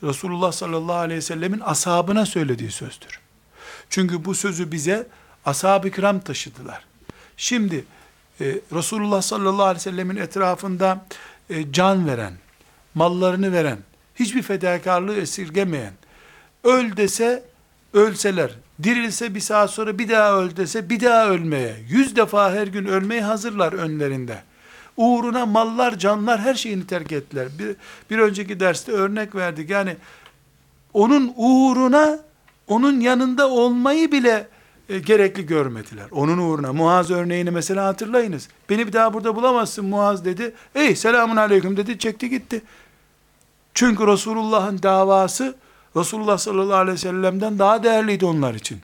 [0.03, 3.26] Resulullah sallallahu aleyhi ve sellemin ashabına söylediği sözdür.
[3.89, 5.07] Çünkü bu sözü bize
[5.45, 6.85] ashab-ı kiram taşıdılar.
[7.37, 7.85] Şimdi
[8.41, 11.05] e, Resulullah sallallahu aleyhi ve sellemin etrafında
[11.49, 12.33] e, can veren,
[12.95, 13.77] mallarını veren,
[14.15, 15.93] hiçbir fedakarlığı esirgemeyen,
[16.63, 17.43] öl dese
[17.93, 18.51] ölseler,
[18.83, 22.85] dirilse bir saat sonra bir daha öl dese bir daha ölmeye, yüz defa her gün
[22.85, 24.43] ölmeye hazırlar önlerinde.
[24.97, 27.47] Uğruna mallar, canlar her şeyini terk ettiler.
[27.59, 27.75] Bir,
[28.09, 29.69] bir önceki derste örnek verdik.
[29.69, 29.97] Yani
[30.93, 32.19] onun uğruna,
[32.67, 34.47] onun yanında olmayı bile
[34.89, 36.05] e, gerekli görmediler.
[36.11, 36.73] Onun uğruna.
[36.73, 38.47] Muaz örneğini mesela hatırlayınız.
[38.69, 40.53] Beni bir daha burada bulamazsın Muaz dedi.
[40.75, 42.61] Ey selamun aleyküm dedi çekti gitti.
[43.73, 45.55] Çünkü Resulullah'ın davası
[45.95, 48.79] Resulullah sallallahu aleyhi ve sellem'den daha değerliydi onlar için.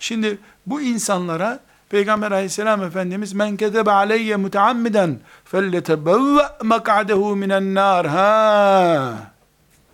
[0.00, 1.60] Şimdi bu insanlara
[1.90, 9.14] Peygamber aleyhisselam Efendimiz men kedebe aleyye muteammiden felletebevve mak'adehu minen nar ha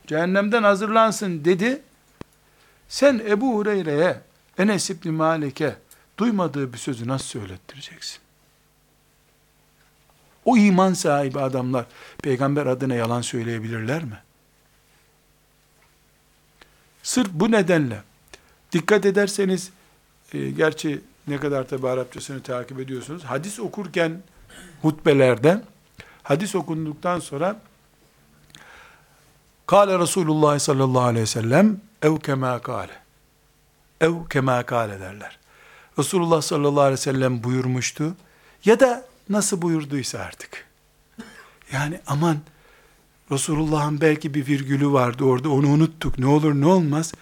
[0.07, 1.83] cehennemden hazırlansın dedi.
[2.89, 4.21] Sen Ebu Hureyre'ye
[4.59, 5.77] Enes İbni Malik'e
[6.19, 8.19] duymadığı bir sözü nasıl söylettireceksin?
[10.45, 11.87] O iman sahibi adamlar
[12.23, 14.19] peygamber adına yalan söyleyebilirler mi?
[17.03, 18.03] Sırf bu nedenle
[18.73, 19.71] dikkat ederseniz
[20.33, 23.25] e, gerçi ne kadar tabi Arapçasını takip ediyorsunuz.
[23.25, 24.23] Hadis okurken
[24.83, 25.63] hutbelerde
[26.23, 27.61] hadis okunduktan sonra
[29.67, 33.09] Kale Resulullah sallallahu aleyhi ve sellem ev kema kale
[34.01, 35.39] ev kema kale derler.
[35.99, 38.15] Resulullah sallallahu aleyhi ve sellem buyurmuştu
[38.65, 40.67] ya da nasıl buyurduysa artık.
[41.73, 42.37] Yani aman
[43.33, 47.13] Resulullah'ın belki bir virgülü vardı orada onu unuttuk ne olur ne olmaz.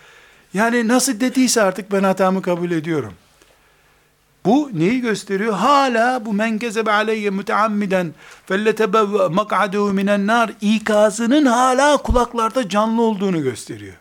[0.54, 3.14] Yani nasıl dediyse artık ben hatamı kabul ediyorum.
[4.44, 5.52] Bu neyi gösteriyor?
[5.52, 8.14] Hala bu men kezebe aleyye müteammiden
[8.46, 13.94] felletebevve mak'adehu minen nar ikazının hala kulaklarda canlı olduğunu gösteriyor.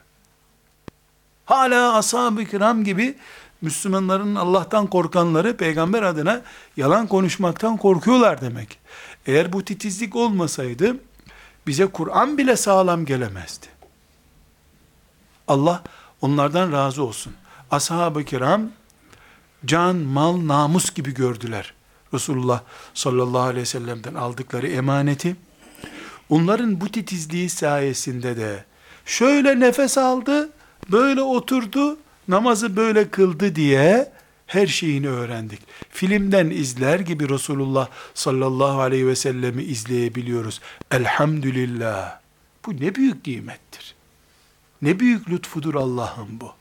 [1.46, 3.18] Hala ashab-ı kiram gibi
[3.62, 6.42] Müslümanların Allah'tan korkanları peygamber adına
[6.78, 8.80] yalan konuşmaktan korkuyorlar demek.
[9.26, 10.98] Eğer bu titizlik olmasaydı
[11.68, 13.68] bize Kur'an bile sağlam gelemezdi.
[15.48, 15.84] Allah
[16.22, 17.34] onlardan razı olsun.
[17.72, 18.70] Ashab-ı kiram
[19.66, 21.74] can, mal, namus gibi gördüler.
[22.14, 22.62] Resulullah
[22.94, 25.36] sallallahu aleyhi ve sellem'den aldıkları emaneti.
[26.30, 28.66] Onların bu titizliği sayesinde de
[29.06, 30.50] şöyle nefes aldı,
[30.92, 34.12] böyle oturdu, namazı böyle kıldı diye
[34.48, 35.60] her şeyini öğrendik.
[35.90, 40.62] Filmden izler gibi Resulullah sallallahu aleyhi ve sellemi izleyebiliyoruz.
[40.92, 42.20] Elhamdülillah.
[42.66, 43.96] Bu ne büyük nimettir.
[44.82, 46.52] Ne büyük lütfudur Allah'ın bu.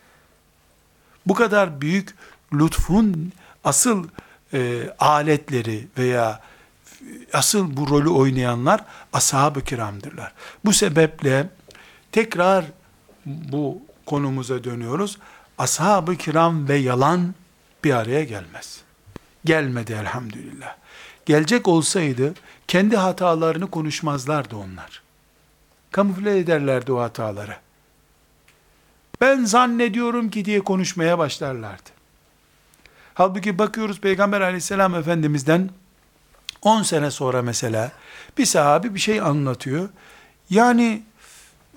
[1.26, 2.14] Bu kadar büyük
[2.54, 3.32] lütfun
[3.64, 4.08] asıl
[4.52, 6.40] e, aletleri veya
[7.32, 10.32] asıl bu rolü oynayanlar ashab-ı kiramdırlar.
[10.64, 11.50] Bu sebeple
[12.12, 12.64] tekrar
[13.26, 15.18] bu konumuza dönüyoruz.
[15.58, 17.34] Ashab-ı kiram ve yalan
[17.84, 18.80] bir araya gelmez.
[19.44, 20.76] Gelmedi elhamdülillah.
[21.26, 22.34] Gelecek olsaydı
[22.68, 25.02] kendi hatalarını konuşmazlardı onlar.
[25.90, 27.56] Kamufle ederlerdi o hataları.
[29.20, 31.90] Ben zannediyorum ki diye konuşmaya başlarlardı.
[33.14, 35.70] Halbuki bakıyoruz Peygamber aleyhisselam efendimizden
[36.62, 37.92] 10 sene sonra mesela
[38.38, 39.88] bir sahabi bir şey anlatıyor.
[40.50, 41.02] Yani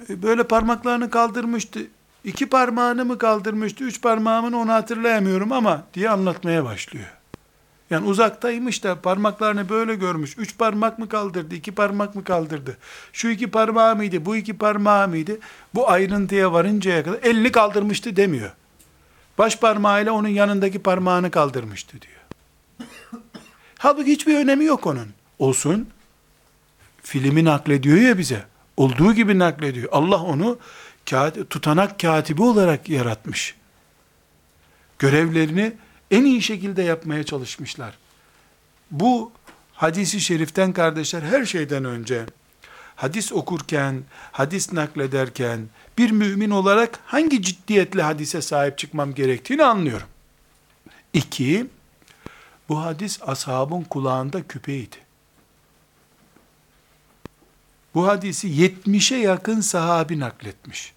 [0.09, 1.79] böyle parmaklarını kaldırmıştı.
[2.23, 7.07] İki parmağını mı kaldırmıştı, üç parmağımın onu hatırlayamıyorum ama diye anlatmaya başlıyor.
[7.89, 10.37] Yani uzaktaymış da parmaklarını böyle görmüş.
[10.37, 12.77] Üç parmak mı kaldırdı, iki parmak mı kaldırdı?
[13.13, 15.39] Şu iki parmağı mıydı, bu iki parmağı mıydı?
[15.75, 18.51] Bu ayrıntıya varıncaya kadar elini kaldırmıştı demiyor.
[19.37, 22.21] Baş parmağıyla onun yanındaki parmağını kaldırmıştı diyor.
[23.77, 25.07] Halbuki hiçbir önemi yok onun.
[25.39, 25.89] Olsun.
[27.03, 28.45] Filmi naklediyor ya bize.
[28.77, 29.89] Olduğu gibi naklediyor.
[29.91, 30.57] Allah onu
[31.49, 33.55] tutanak katibi olarak yaratmış.
[34.99, 35.73] Görevlerini
[36.11, 37.97] en iyi şekilde yapmaya çalışmışlar.
[38.91, 39.31] bu
[39.73, 42.25] hadisi şeriften kardeşler her şeyden önce
[42.95, 45.59] hadis okurken, hadis naklederken
[45.97, 50.07] bir mümin olarak hangi ciddiyetle hadise sahip çıkmam gerektiğini anlıyorum.
[51.13, 51.67] İki,
[52.69, 54.95] bu hadis ashabın kulağında küpeydi.
[57.95, 60.96] Bu hadisi 70'e yakın sahabi nakletmiş.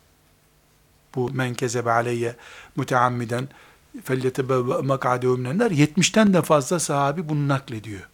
[1.15, 2.37] Bu men kezebe aleyye
[2.77, 3.49] müteammiden
[4.05, 8.09] felyetebevve mak'adehu minenler 70'ten de fazla sahabi bunu naklediyor.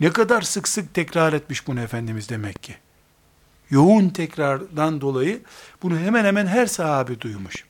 [0.00, 2.74] Ne kadar sık sık tekrar etmiş bunu Efendimiz demek ki.
[3.70, 5.40] Yoğun tekrardan dolayı
[5.82, 7.64] bunu hemen hemen her sahabi duymuş.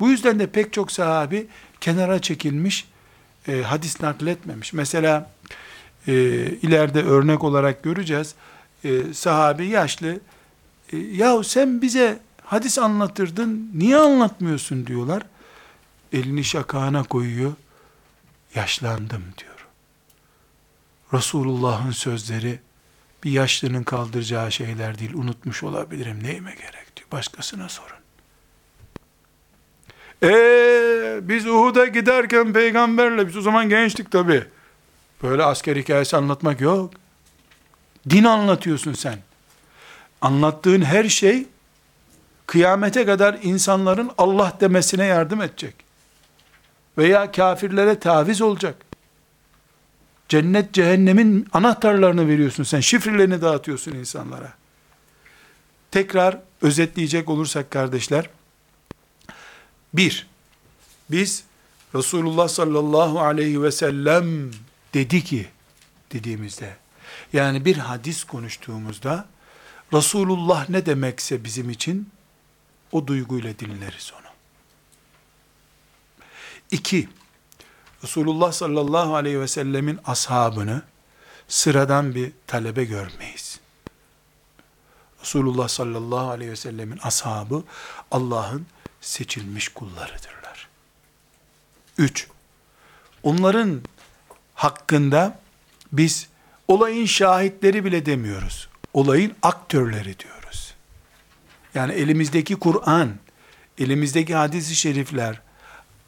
[0.00, 1.46] Bu yüzden de pek çok sahabi
[1.80, 2.88] kenara çekilmiş,
[3.48, 4.72] e, hadis nakletmemiş.
[4.72, 5.30] Mesela
[6.08, 6.12] e,
[6.62, 8.34] ileride örnek olarak göreceğiz.
[8.84, 10.20] E, sahabi yaşlı,
[10.92, 15.22] e, yahu sen bize hadis anlatırdın, niye anlatmıyorsun diyorlar.
[16.12, 17.52] Elini şakağına koyuyor,
[18.54, 19.66] yaşlandım diyor.
[21.12, 22.60] Resulullah'ın sözleri,
[23.24, 27.96] bir yaşlının kaldıracağı şeyler değil, unutmuş olabilirim, neyime gerek diyor, başkasına sorun.
[30.22, 34.44] Eee biz Uhud'a giderken peygamberle, biz o zaman gençtik tabi.
[35.22, 36.94] Böyle asker hikayesi anlatmak yok.
[38.10, 39.18] Din anlatıyorsun sen.
[40.20, 41.46] Anlattığın her şey,
[42.46, 45.74] kıyamete kadar insanların Allah demesine yardım edecek.
[46.98, 48.76] Veya kafirlere taviz olacak.
[50.28, 52.80] Cennet cehennemin anahtarlarını veriyorsun sen.
[52.80, 54.52] Şifrelerini dağıtıyorsun insanlara.
[55.90, 58.30] Tekrar özetleyecek olursak kardeşler,
[59.94, 60.26] bir,
[61.10, 61.44] biz
[61.94, 64.50] Resulullah sallallahu aleyhi ve sellem
[64.94, 65.46] dedi ki
[66.12, 66.76] dediğimizde,
[67.32, 69.26] yani bir hadis konuştuğumuzda,
[69.92, 72.08] Resulullah ne demekse bizim için,
[72.92, 74.26] o duyguyla dinleriz onu.
[76.70, 77.08] İki,
[78.04, 80.82] Resulullah sallallahu aleyhi ve sellemin ashabını
[81.48, 83.60] sıradan bir talebe görmeyiz.
[85.22, 87.62] Resulullah sallallahu aleyhi ve sellemin ashabı
[88.10, 88.66] Allah'ın
[89.00, 90.68] seçilmiş kullarıdırlar.
[91.98, 92.28] Üç,
[93.22, 93.80] onların
[94.54, 95.40] hakkında
[95.92, 96.28] biz
[96.68, 98.68] olayın şahitleri bile demiyoruz.
[98.94, 100.35] Olayın aktörleri diyoruz.
[101.76, 103.10] Yani elimizdeki Kur'an,
[103.78, 105.40] elimizdeki hadis-i şerifler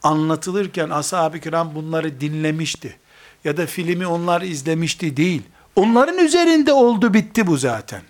[0.02, 2.98] anlatılırken ashab-ı kiram bunları dinlemişti.
[3.44, 5.42] Ya da filmi onlar izlemişti değil.
[5.76, 8.02] Onların üzerinde oldu bitti bu zaten.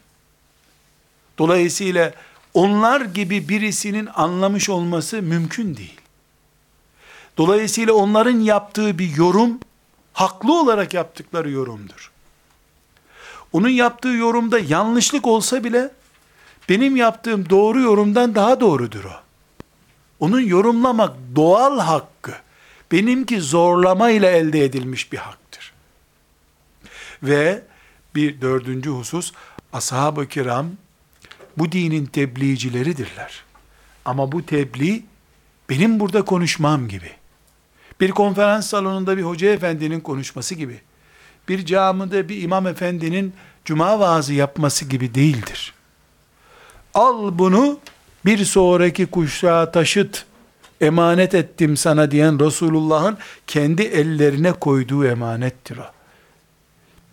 [1.39, 2.13] Dolayısıyla
[2.55, 6.01] onlar gibi birisinin anlamış olması mümkün değil.
[7.37, 9.61] Dolayısıyla onların yaptığı bir yorum,
[10.13, 12.11] haklı olarak yaptıkları yorumdur.
[13.53, 15.91] Onun yaptığı yorumda yanlışlık olsa bile,
[16.69, 19.21] benim yaptığım doğru yorumdan daha doğrudur o.
[20.21, 22.33] Onun yorumlamak doğal hakkı.
[22.93, 25.73] Benimki zorlamayla elde edilmiş bir haktır.
[27.23, 27.63] Ve
[28.15, 29.33] bir dördüncü husus,
[29.73, 30.67] ashab-ı kiram
[31.57, 33.45] bu dinin tebliğcileridirler.
[34.05, 35.05] Ama bu tebliğ
[35.71, 37.11] benim burada konuşmam gibi.
[38.01, 40.81] Bir konferans salonunda bir hoca efendinin konuşması gibi.
[41.49, 45.75] Bir camide bir imam efendinin cuma vaazı yapması gibi değildir.
[46.99, 47.79] Al bunu
[48.25, 50.25] bir sonraki kuşağa taşıt,
[50.81, 55.85] emanet ettim sana diyen Resulullah'ın kendi ellerine koyduğu emanettir o.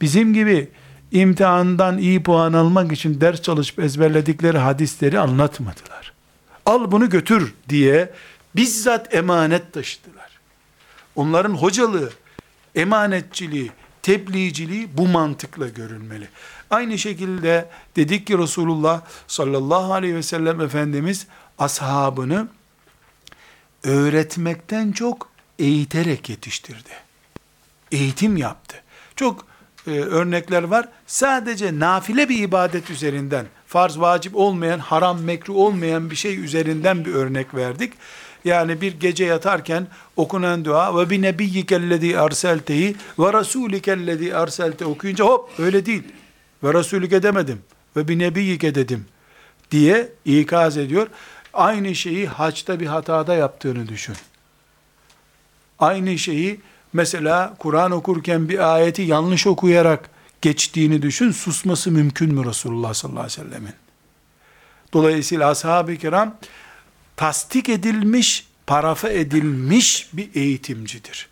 [0.02, 0.70] Bizim gibi
[1.12, 6.14] imtihandan iyi puan almak için ders çalışıp ezberledikleri hadisleri anlatmadılar.
[6.66, 8.10] Al bunu götür diye
[8.56, 10.40] bizzat emanet taşıdılar.
[11.16, 12.10] Onların hocalığı,
[12.76, 13.72] emanetçiliği,
[14.02, 16.28] tebliğciliği bu mantıkla görülmeli.
[16.70, 21.28] Aynı şekilde dedik ki Resulullah sallallahu aleyhi ve sellem Efendimiz
[21.60, 22.48] ashabını
[23.84, 26.90] öğretmekten çok eğiterek yetiştirdi.
[27.92, 28.76] Eğitim yaptı.
[29.16, 29.46] Çok
[29.88, 30.90] e, örnekler var.
[31.08, 37.14] Sadece nafile bir ibadet üzerinden, farz vacip olmayan, haram mekruh olmayan bir şey üzerinden bir
[37.14, 37.94] örnek verdik.
[38.46, 45.50] Yani bir gece yatarken okunan dua ve bi nebiyyikellezi arseltehi ve rasulikellezi arselte okuyunca hop
[45.60, 46.04] öyle değil.
[46.66, 47.62] Ve rasulike demedim
[47.96, 49.06] ve bi nebiyyike dedim
[49.72, 51.08] diye ikaz ediyor.
[51.54, 54.16] Aynı şeyi haçta bir hatada yaptığını düşün.
[55.80, 56.60] Aynı şeyi
[56.94, 60.10] mesela Kur'an okurken bir ayeti yanlış okuyarak
[60.42, 61.32] geçtiğini düşün.
[61.32, 63.74] Susması mümkün mü Resulullah sallallahu aleyhi ve sellemin?
[64.94, 66.38] Dolayısıyla ashab-ı kiram
[67.16, 71.30] tasdik edilmiş, parafa edilmiş bir eğitimcidir.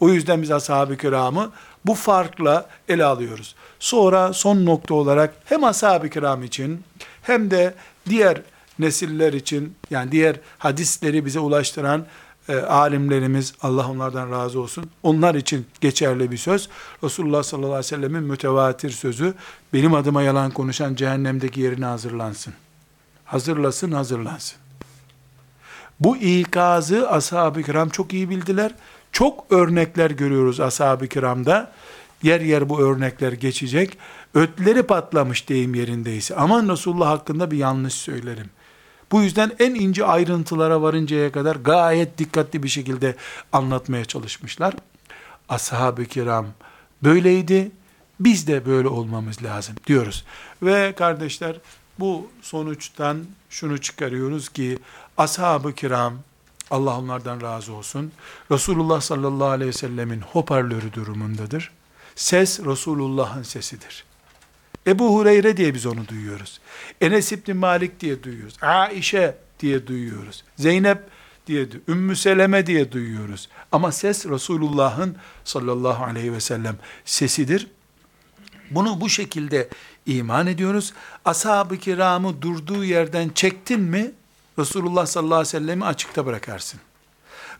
[0.00, 1.52] O yüzden biz ashab-ı kiramı
[1.86, 3.54] bu farkla ele alıyoruz.
[3.78, 6.82] Sonra son nokta olarak hem ashab-ı kiram için
[7.22, 7.74] hem de
[8.08, 8.40] diğer
[8.78, 12.06] nesiller için yani diğer hadisleri bize ulaştıran
[12.48, 16.68] e, alimlerimiz, Allah onlardan razı olsun, onlar için geçerli bir söz.
[17.04, 19.34] Resulullah sallallahu aleyhi ve sellemin mütevatir sözü,
[19.72, 22.54] benim adıma yalan konuşan cehennemdeki yerine hazırlansın.
[23.24, 24.58] Hazırlasın, hazırlansın.
[26.00, 28.74] Bu ikazı ashab-ı kiram çok iyi bildiler.
[29.12, 31.72] Çok örnekler görüyoruz ashab-ı kiramda.
[32.22, 33.98] Yer yer bu örnekler geçecek.
[34.34, 36.36] Ötleri patlamış deyim yerindeyse.
[36.36, 38.50] Aman Resulullah hakkında bir yanlış söylerim.
[39.12, 43.16] Bu yüzden en ince ayrıntılara varıncaya kadar gayet dikkatli bir şekilde
[43.52, 44.74] anlatmaya çalışmışlar.
[45.48, 46.46] Ashab-ı kiram
[47.02, 47.70] böyleydi.
[48.20, 50.24] Biz de böyle olmamız lazım diyoruz.
[50.62, 51.56] Ve kardeşler
[51.98, 54.78] bu sonuçtan şunu çıkarıyoruz ki
[55.16, 56.14] ashab-ı kiram
[56.72, 58.12] Allah onlardan razı olsun.
[58.50, 61.70] Resulullah sallallahu aleyhi ve sellemin hoparlörü durumundadır.
[62.14, 64.04] Ses Resulullah'ın sesidir.
[64.86, 66.60] Ebu Hureyre diye biz onu duyuyoruz.
[67.00, 68.56] Enes İbni Malik diye duyuyoruz.
[68.62, 70.44] Aişe diye duyuyoruz.
[70.56, 70.98] Zeynep
[71.46, 73.48] diye, Ümmü Seleme diye duyuyoruz.
[73.72, 77.66] Ama ses Resulullah'ın sallallahu aleyhi ve sellem sesidir.
[78.70, 79.68] Bunu bu şekilde
[80.06, 80.92] iman ediyoruz.
[81.24, 84.12] Ashab-ı kiramı durduğu yerden çektin mi,
[84.58, 86.80] Resulullah sallallahu aleyhi ve sellemi açıkta bırakarsın.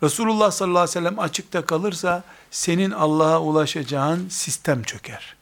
[0.02, 5.36] Resulullah sallallahu aleyhi ve sellem açıkta kalırsa, senin Allah'a ulaşacağın sistem çöker.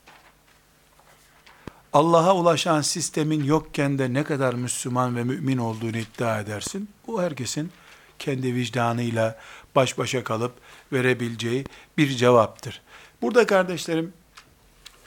[1.93, 6.89] Allah'a ulaşan sistemin yokken de ne kadar Müslüman ve mümin olduğunu iddia edersin.
[7.07, 7.73] Bu herkesin
[8.19, 9.39] kendi vicdanıyla
[9.75, 10.53] baş başa kalıp
[10.93, 11.65] verebileceği
[11.99, 12.83] bir cevaptır.
[13.23, 14.13] Burada kardeşlerim,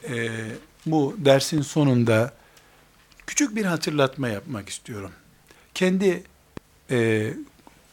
[0.09, 0.29] e,
[0.85, 2.33] bu dersin sonunda
[3.27, 5.11] küçük bir hatırlatma yapmak istiyorum.
[5.73, 6.23] Kendi
[6.91, 7.33] e,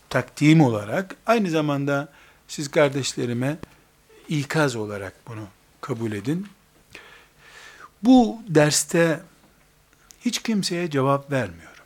[0.09, 2.13] takdim olarak, aynı zamanda
[2.49, 3.59] siz kardeşlerime
[4.29, 5.47] ikaz olarak bunu
[5.81, 6.47] kabul edin.
[8.03, 9.21] Bu derste
[10.25, 11.85] hiç kimseye cevap vermiyorum.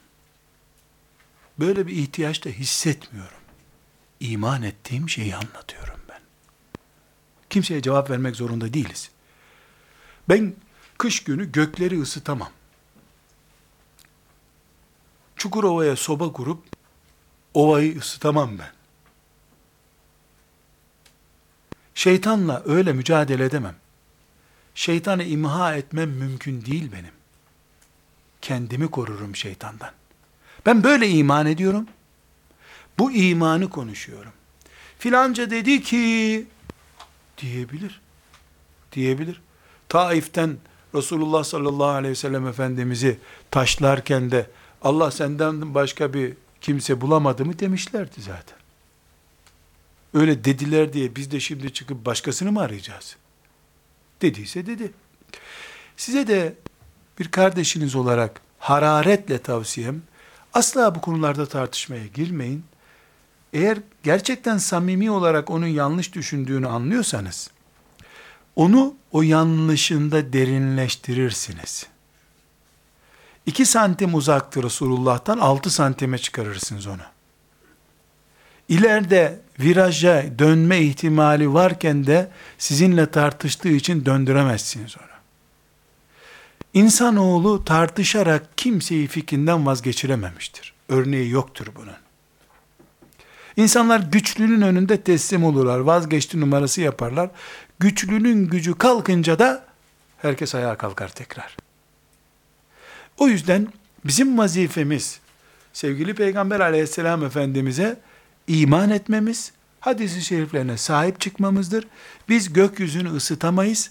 [1.58, 3.38] Böyle bir ihtiyaç da hissetmiyorum.
[4.20, 6.20] İman ettiğim şeyi anlatıyorum ben.
[7.50, 9.10] Kimseye cevap vermek zorunda değiliz.
[10.28, 10.54] Ben
[10.98, 12.50] kış günü gökleri ısıtamam.
[15.36, 16.64] Çukurova'ya soba kurup
[17.54, 18.70] ovayı ısıtamam ben.
[21.94, 23.74] Şeytanla öyle mücadele edemem.
[24.74, 27.12] Şeytanı imha etmem mümkün değil benim.
[28.42, 29.90] Kendimi korurum şeytandan.
[30.66, 31.86] Ben böyle iman ediyorum.
[32.98, 34.32] Bu imanı konuşuyorum.
[34.98, 36.46] Filanca dedi ki
[37.38, 38.00] diyebilir.
[38.92, 39.40] Diyebilir.
[39.88, 40.56] Taif'ten
[40.94, 43.18] Resulullah sallallahu aleyhi ve sellem Efendimiz'i
[43.50, 44.50] taşlarken de
[44.82, 46.34] Allah senden başka bir
[46.64, 48.58] kimse bulamadı mı demişlerdi zaten.
[50.14, 53.16] Öyle dediler diye biz de şimdi çıkıp başkasını mı arayacağız?
[54.22, 54.92] Dediyse dedi.
[55.96, 56.54] Size de
[57.18, 60.02] bir kardeşiniz olarak hararetle tavsiyem,
[60.54, 62.64] asla bu konularda tartışmaya girmeyin.
[63.52, 67.50] Eğer gerçekten samimi olarak onun yanlış düşündüğünü anlıyorsanız,
[68.56, 71.86] onu o yanlışında derinleştirirsiniz.
[73.46, 77.02] 2 santim uzaktır Resulullah'tan 6 santime çıkarırsınız onu.
[78.68, 85.14] İleride viraja dönme ihtimali varken de sizinle tartıştığı için döndüremezsiniz onu.
[86.74, 90.74] İnsanoğlu tartışarak kimseyi fikrinden vazgeçirememiştir.
[90.88, 91.94] Örneği yoktur bunun.
[93.56, 97.30] İnsanlar güçlünün önünde teslim olurlar, vazgeçti numarası yaparlar.
[97.78, 99.64] Güçlünün gücü kalkınca da
[100.18, 101.56] herkes ayağa kalkar tekrar.
[103.18, 103.68] O yüzden
[104.04, 105.20] bizim vazifemiz
[105.72, 108.00] sevgili Peygamber aleyhisselam efendimize
[108.46, 111.86] iman etmemiz, hadisi şeriflerine sahip çıkmamızdır.
[112.28, 113.90] Biz gökyüzünü ısıtamayız,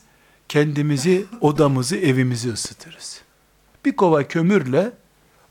[0.50, 3.22] kendimizi, odamızı, evimizi ısıtırız.
[3.86, 4.92] Bir kova kömürle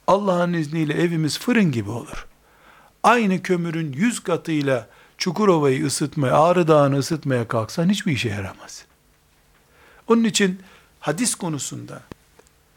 [0.06, 2.26] Allah'ın izniyle evimiz fırın gibi olur.
[3.02, 8.84] Aynı kömürün yüz katıyla Çukurova'yı ısıtmaya, Ağrı Dağı'nı ısıtmaya kalksan hiçbir işe yaramaz.
[10.08, 10.60] Onun için
[11.00, 12.02] hadis konusunda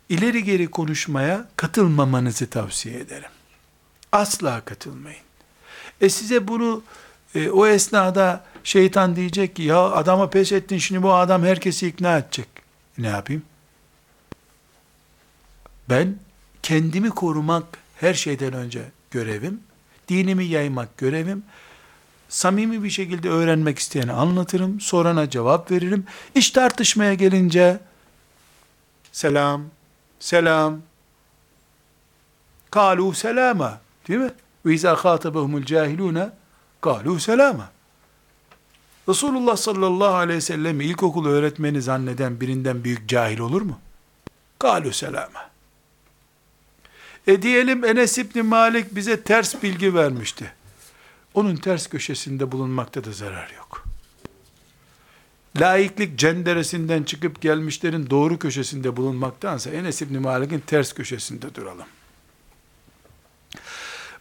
[0.09, 3.29] ileri geri konuşmaya katılmamanızı tavsiye ederim.
[4.11, 5.25] Asla katılmayın.
[6.01, 6.83] E size bunu
[7.35, 12.17] e, o esnada şeytan diyecek ki ya adama pes ettin şimdi bu adam herkesi ikna
[12.17, 12.47] edecek.
[12.97, 13.43] Ne yapayım?
[15.89, 16.15] Ben
[16.63, 17.65] kendimi korumak
[17.99, 18.81] her şeyden önce
[19.11, 19.59] görevim.
[20.07, 21.43] Dinimi yaymak görevim.
[22.29, 24.81] Samimi bir şekilde öğrenmek isteyeni anlatırım.
[24.81, 26.05] Sorana cevap veririm.
[26.35, 27.79] İş tartışmaya gelince
[29.11, 29.65] selam,
[30.25, 30.81] selam,
[32.71, 34.31] kalu selama değil mi?
[34.65, 36.29] Ve izâ khâtabahumul cahilûne
[36.81, 37.71] kâlû selâma.
[39.09, 43.79] Resulullah sallallahu aleyhi ve sellem ilkokul öğretmeni zanneden birinden büyük cahil olur mu?
[44.59, 45.49] Kâlû selâma.
[47.27, 50.53] E diyelim Enes İbni Malik bize ters bilgi vermişti.
[51.33, 53.83] onun ters köşesinde bulunmakta da zarar yok.
[55.59, 61.85] Laiklik cenderesinden çıkıp gelmişlerin doğru köşesinde bulunmaktansa Enes İbni Malik'in ters köşesinde duralım.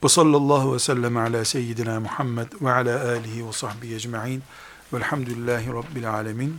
[0.04, 4.42] Ve sallallahu ve sellem ala seyyidina Muhammed ve ala alihi ve sahbihi ecma'in
[4.92, 6.56] velhamdülillahi rabbil alemin.